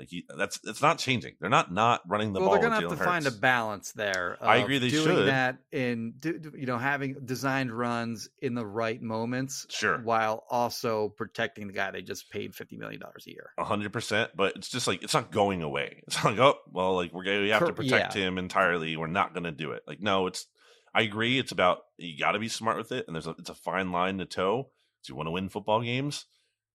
[0.00, 1.34] Like he that's it's not changing.
[1.38, 2.54] They're not not running the well, ball.
[2.54, 4.38] they're gonna have to Jalen find a balance there.
[4.40, 5.28] I agree they doing should.
[5.28, 9.98] that in you know having designed runs in the right moments, Sure.
[9.98, 13.50] while also protecting the guy they just paid fifty million dollars a year.
[13.58, 16.02] A hundred percent, but it's just like it's not going away.
[16.06, 18.22] It's like oh well, like we're gonna we have to protect yeah.
[18.22, 18.96] him entirely.
[18.96, 19.82] We're not gonna do it.
[19.86, 20.46] Like no, it's.
[20.94, 21.38] I agree.
[21.38, 23.92] It's about you got to be smart with it, and there's a it's a fine
[23.92, 24.70] line to toe.
[25.04, 26.24] Do you want to win football games?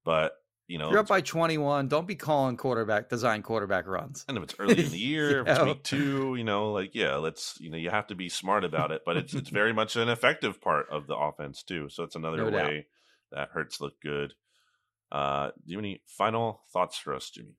[0.06, 0.34] But
[0.68, 4.26] you know, you're up by twenty one, don't be calling quarterback design quarterback runs.
[4.28, 5.66] and if it's early in the year, if it's Yeah.
[5.66, 8.92] week two, you know, like yeah, let's you know, you have to be smart about
[8.92, 9.02] it.
[9.06, 11.90] But it's it's very much an effective part of the offense too.
[11.90, 12.68] So it's another No doubt.
[12.68, 12.88] way
[13.32, 14.34] that Hurts look good.
[15.12, 17.56] Uh, do you have any final thoughts for us, Jimmy?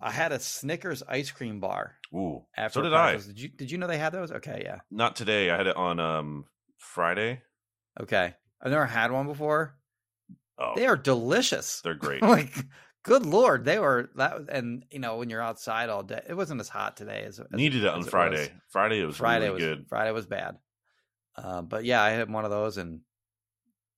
[0.00, 3.16] I had a Snickers ice cream bar Ooh, after so did I.
[3.16, 4.30] Did you did you know they had those?
[4.32, 4.80] Okay, yeah.
[4.90, 5.48] Not today.
[5.50, 6.44] I had it on um
[6.76, 7.40] Friday.
[8.00, 8.34] Okay.
[8.60, 9.76] I've never had one before.
[10.58, 11.80] Oh, They are delicious.
[11.82, 12.22] they're great.
[12.22, 12.52] like
[13.04, 16.60] good lord, they were that and you know, when you're outside all day, it wasn't
[16.60, 18.10] as hot today as, as Needed it on as was.
[18.10, 18.52] Friday.
[18.68, 19.86] Friday it was Friday really was good.
[19.88, 20.56] Friday was bad.
[21.36, 23.00] Uh, but yeah, I had one of those, and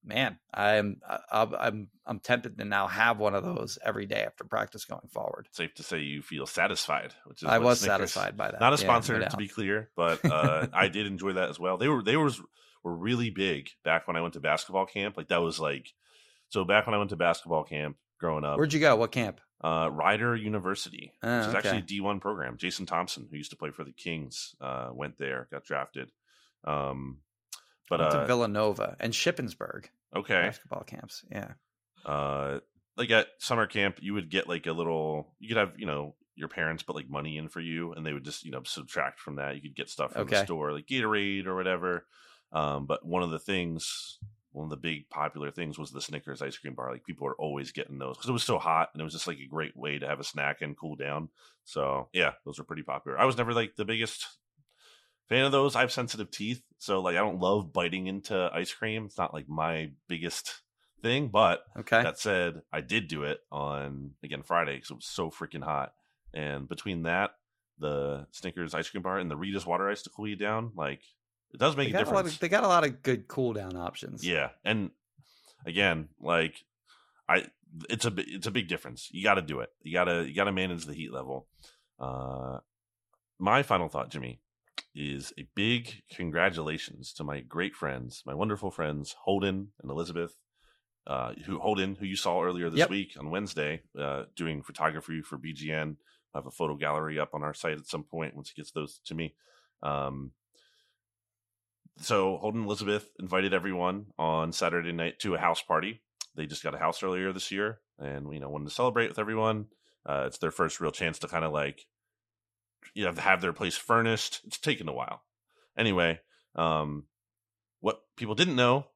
[0.03, 4.85] man, I'm I'm I'm tempted to now have one of those every day after practice
[4.85, 5.47] going forward.
[5.51, 8.61] Safe to say you feel satisfied, which is I was Snickers- satisfied by that.
[8.61, 11.77] Not a Yeah, sponsor to be clear, but uh, I did enjoy that as well.
[11.77, 12.31] They were they were
[12.83, 15.17] were really big back when I went to basketball camp.
[15.17, 15.91] Like that was like
[16.49, 18.57] so back when I went to basketball camp growing up.
[18.57, 18.95] Where'd you go?
[18.95, 19.41] What camp?
[19.63, 21.57] uh, Rider University, Oh, which is okay.
[21.57, 22.57] actually a D one program.
[22.57, 26.11] Jason Thompson, who used to play for the Kings, uh, went there, got drafted.
[26.63, 27.19] Um,
[27.89, 29.85] but Went to uh, Villanova and Shippensburg
[30.15, 31.23] okay, basketball camps.
[31.31, 31.53] Yeah.
[32.05, 32.59] uh,
[32.97, 35.33] like at summer camp, you would get like a little.
[35.39, 38.13] You could have you know your parents put like money in for you, and they
[38.13, 39.55] would just you know subtract from that.
[39.55, 42.05] You could get stuff from the store, like Gatorade or whatever.
[42.51, 44.19] Um, but one of the things,
[44.55, 46.91] one of the big popular things was the Snickers ice cream bar.
[46.91, 49.27] Like people were always getting those because it was so hot, and it was just
[49.27, 51.29] like a great way to have a snack and cool down.
[51.65, 53.19] So yeah, those were pretty popular.
[53.19, 54.25] I was never like the biggest
[55.27, 55.75] fan of those.
[55.75, 59.05] I have sensitive teeth, so like I don't love biting into ice cream.
[59.05, 60.61] It's not like my biggest
[61.01, 62.01] thing, but Okay.
[62.01, 65.93] that said, I did do it on again Friday because it was so freaking hot.
[66.33, 67.31] And between that,
[67.77, 71.01] the Snickers ice cream bar, and the Rita's water ice to cool you down, like
[71.53, 72.33] it does make they, a got a difference.
[72.33, 74.25] of, they got a lot of good cool down options.
[74.25, 74.91] yeah, and
[75.65, 76.63] again, like
[77.29, 77.47] I,
[77.89, 79.09] it's a it's a big difference.
[79.11, 79.69] You got to do it.
[79.81, 81.47] You gotta you gotta manage the heat level.
[81.99, 82.59] Uh,
[83.39, 84.39] my final thought, Jimmy,
[84.93, 90.35] is a big congratulations to my great friends, my wonderful friends Holden and Elizabeth.
[91.07, 92.89] Uh, who Holden, who you saw earlier this Yep.
[92.89, 95.97] week on Wednesday, uh, doing photography for BGN.
[96.33, 98.71] I have a photo gallery up on our site at some point once he gets
[98.71, 99.35] those to me.
[99.83, 100.31] Um,
[101.99, 106.01] so Holden Elizabeth invited everyone on Saturday night to a house party.
[106.35, 109.19] They just got a house earlier this year, and you know wanted to celebrate with
[109.19, 109.67] everyone.
[110.05, 111.85] Uh, it's their first real chance to kind of like
[112.93, 114.41] you know have their place furnished.
[114.45, 115.21] It's taken a while.
[115.77, 116.19] Anyway,
[116.55, 117.05] um,
[117.79, 118.87] what people didn't know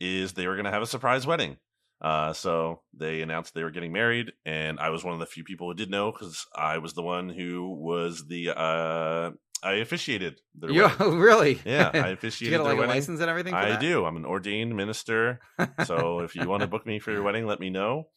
[0.00, 1.56] is they were going to have a surprise wedding.
[2.00, 5.44] Uh, so they announced they were getting married, and I was one of the few
[5.44, 9.30] people who did know because I was the one who was the uh,
[9.62, 11.18] I officiated their You wedding.
[11.18, 11.60] really?
[11.64, 12.94] Yeah, I Did you officiated get their like a wedding.
[12.96, 13.52] license and everything?
[13.52, 13.80] For I that?
[13.80, 14.04] do.
[14.04, 15.40] I'm an ordained minister.
[15.84, 18.08] So if you want to book me for your wedding, let me know.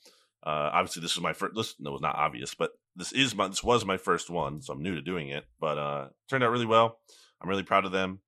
[0.44, 1.56] Uh, obviously, this is my first.
[1.56, 3.48] This no, it's not obvious, but this is my.
[3.48, 5.46] This was my first one, so I'm new to doing it.
[5.60, 7.00] But uh, turned out really well.
[7.42, 8.20] I'm really proud of them.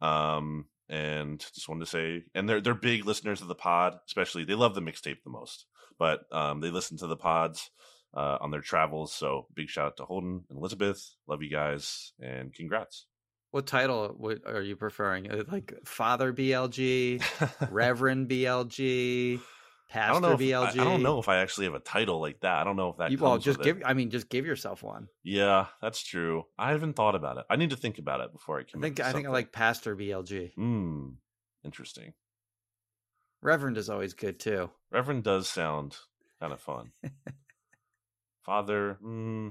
[0.00, 3.98] Um, and just wanted to say, and they're they're big listeners of the pod.
[4.06, 5.66] Especially, they love the mixtape the most.
[5.98, 7.70] But um, they listen to the pods
[8.18, 9.12] uh, on their travels.
[9.12, 11.14] So big shout out to Holden and Elizabeth.
[11.28, 13.06] Love you guys, and congrats.
[13.52, 15.30] What title what are you preferring?
[15.30, 17.22] Uh, Like Father BLG,
[17.70, 19.40] Reverend BLG, I
[19.88, 20.32] Pastor don't know.
[20.32, 20.78] If, BLG?
[20.78, 22.58] I, I don't know if I actually have a title like that.
[22.58, 23.12] I don't know if that.
[23.12, 23.78] You, well, just with it.
[23.78, 23.82] give.
[23.86, 25.08] I mean, just give yourself one.
[25.22, 26.44] Yeah, that's true.
[26.58, 27.44] I haven't thought about it.
[27.48, 29.00] I need to think about it before I I think.
[29.00, 30.52] I think I like Pastor BLG.
[30.54, 31.10] Hmm.
[31.64, 32.12] Interesting.
[33.40, 34.70] Reverend is always good too.
[34.90, 35.96] Reverend does sound
[36.40, 36.90] kind of fun.
[38.48, 38.96] Father.
[39.02, 39.48] Hmm.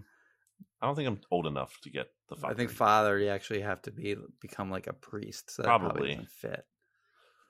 [0.82, 2.54] I don't think I'm old enough to get the father.
[2.54, 5.52] I think Father, you actually have to be become like a priest.
[5.52, 6.10] So that probably, Probably.
[6.10, 6.66] doesn't fit.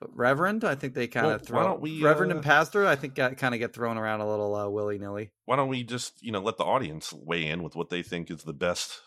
[0.00, 2.86] Reverend, I think they kind of Well, throw why don't we, Reverend uh, and Pastor.
[2.86, 5.32] I think kind of get thrown around a little uh, willy nilly.
[5.46, 8.30] Why don't we just you know let the audience weigh in with what they think
[8.30, 9.00] is the best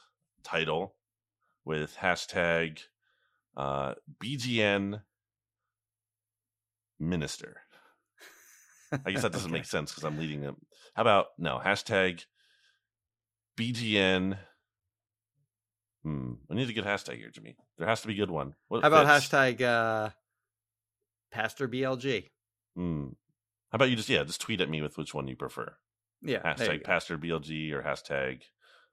[0.43, 0.95] title
[1.63, 2.79] with hashtag
[3.55, 5.01] uh, BGN
[6.99, 7.61] Minister.
[9.05, 10.57] I guess that doesn't make sense because I'm leading them.
[10.95, 12.25] How about no hashtag
[13.61, 14.37] BGN?
[16.03, 17.55] Hmm, we need a good hashtag here, Jimmy.
[17.77, 18.55] There has to be a good one.
[18.69, 19.27] What How about fits?
[19.29, 20.09] hashtag uh,
[21.31, 22.29] Pastor BLG?
[22.75, 23.09] Hmm.
[23.71, 25.73] How about you just yeah, just tweet at me with which one you prefer.
[26.23, 26.83] Yeah, Hashtag.
[26.83, 28.41] Pastor BLG or hashtag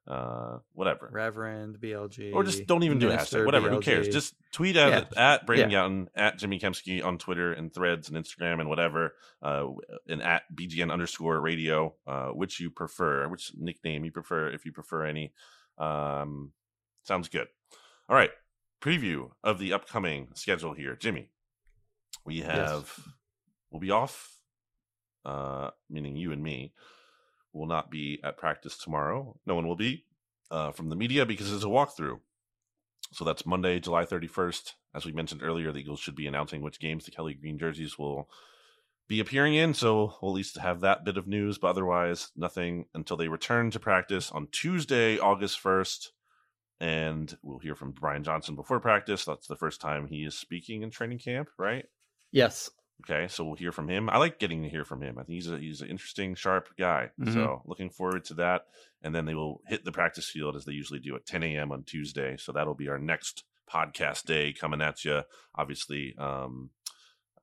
[0.08, 1.08] uh whatever.
[1.12, 3.46] Reverend BLG, or just don't even do Minister hashtag.
[3.46, 3.68] Whatever.
[3.70, 4.08] Who cares?
[4.08, 5.32] Just tweet at Yeah.
[5.34, 9.66] at Brandon Gowton, at Jimmy Kempski on Twitter and Threads and Instagram and whatever, uh,
[10.08, 14.72] and at BGN underscore Radio, uh, which you prefer, which nickname you prefer, if you
[14.72, 15.32] prefer any.
[15.76, 16.52] Um,
[17.04, 17.48] sounds good.
[18.08, 18.30] All right.
[18.80, 21.30] Preview of the upcoming schedule here, Jimmy.
[22.24, 22.98] We have
[23.70, 24.36] we'll be off,
[25.24, 26.72] uh, meaning you and me
[27.52, 29.38] will not be at practice tomorrow.
[29.46, 30.04] No one will be
[30.50, 32.20] uh, from the media because it's a walkthrough.
[33.12, 34.72] So that's Monday, July 31st.
[34.94, 37.98] As we mentioned earlier, the Eagles should be announcing which games the Kelly Green jerseys
[37.98, 38.28] will
[39.08, 39.72] be appearing in.
[39.74, 43.70] So we'll at least have that bit of news, but otherwise, nothing until they return
[43.70, 46.08] to practice on Tuesday, August 1st.
[46.80, 49.24] And we'll hear from Brian Johnson before practice.
[49.24, 51.86] That's the first time he is speaking in training camp, right?
[52.30, 52.70] yes,
[53.04, 54.10] Okay, so we'll hear from him.
[54.10, 55.18] I like getting to hear from him.
[55.18, 57.10] I think he's a he's an interesting, sharp guy.
[57.20, 57.32] Mhm.
[57.32, 58.66] So looking forward to that.
[59.02, 61.70] And then they will hit the practice field as they usually do at 10 a.m.
[61.70, 62.36] on Tuesday.
[62.36, 65.22] So that'll be our next podcast day coming at you.
[65.54, 66.70] Obviously, um,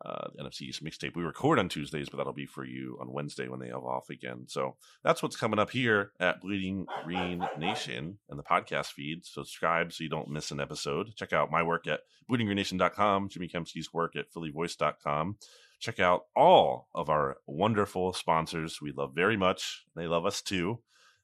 [0.04, 1.16] uh, the NFC East mixtape.
[1.16, 4.10] We record on Tuesdays, but that'll be for you on Wednesday when they have off
[4.10, 4.46] again.
[4.48, 9.26] So that's what's coming up here at Bleeding Green Nation and the podcast feed.
[9.26, 11.16] Subscribe so you don't miss an episode.
[11.16, 15.38] Check out my work at bleedinggreennation.com, Jimmy Kempski's work at phillyvoice.com.
[15.80, 19.86] Check out all of our wonderful sponsors we love very much.
[19.96, 20.80] They love us too.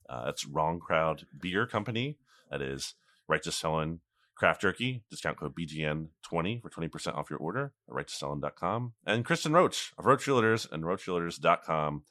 [0.10, 2.18] Uh, it's Wrong Crowd Beer Company.
[2.50, 2.96] That is
[3.28, 4.02] Righteous Felon
[4.42, 5.04] Craft Jerky.
[5.12, 8.94] Discount code BGN20 for 20% off your order at righteousfelon.com.
[9.06, 12.04] And Kristin Roach of Roach Realtors and roachrealtors.com.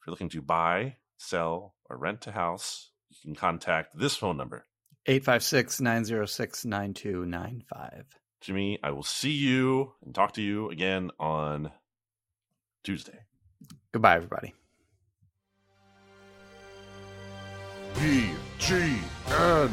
[0.00, 4.36] If you're looking to buy, sell, or rent a house, you can contact this phone
[4.36, 4.64] number.
[5.06, 8.04] 856-906-9295.
[8.40, 11.70] Jimmy, I will see you and talk to you again on
[12.82, 13.20] Tuesday.
[13.92, 14.54] Goodbye, everybody.
[17.94, 19.70] BGN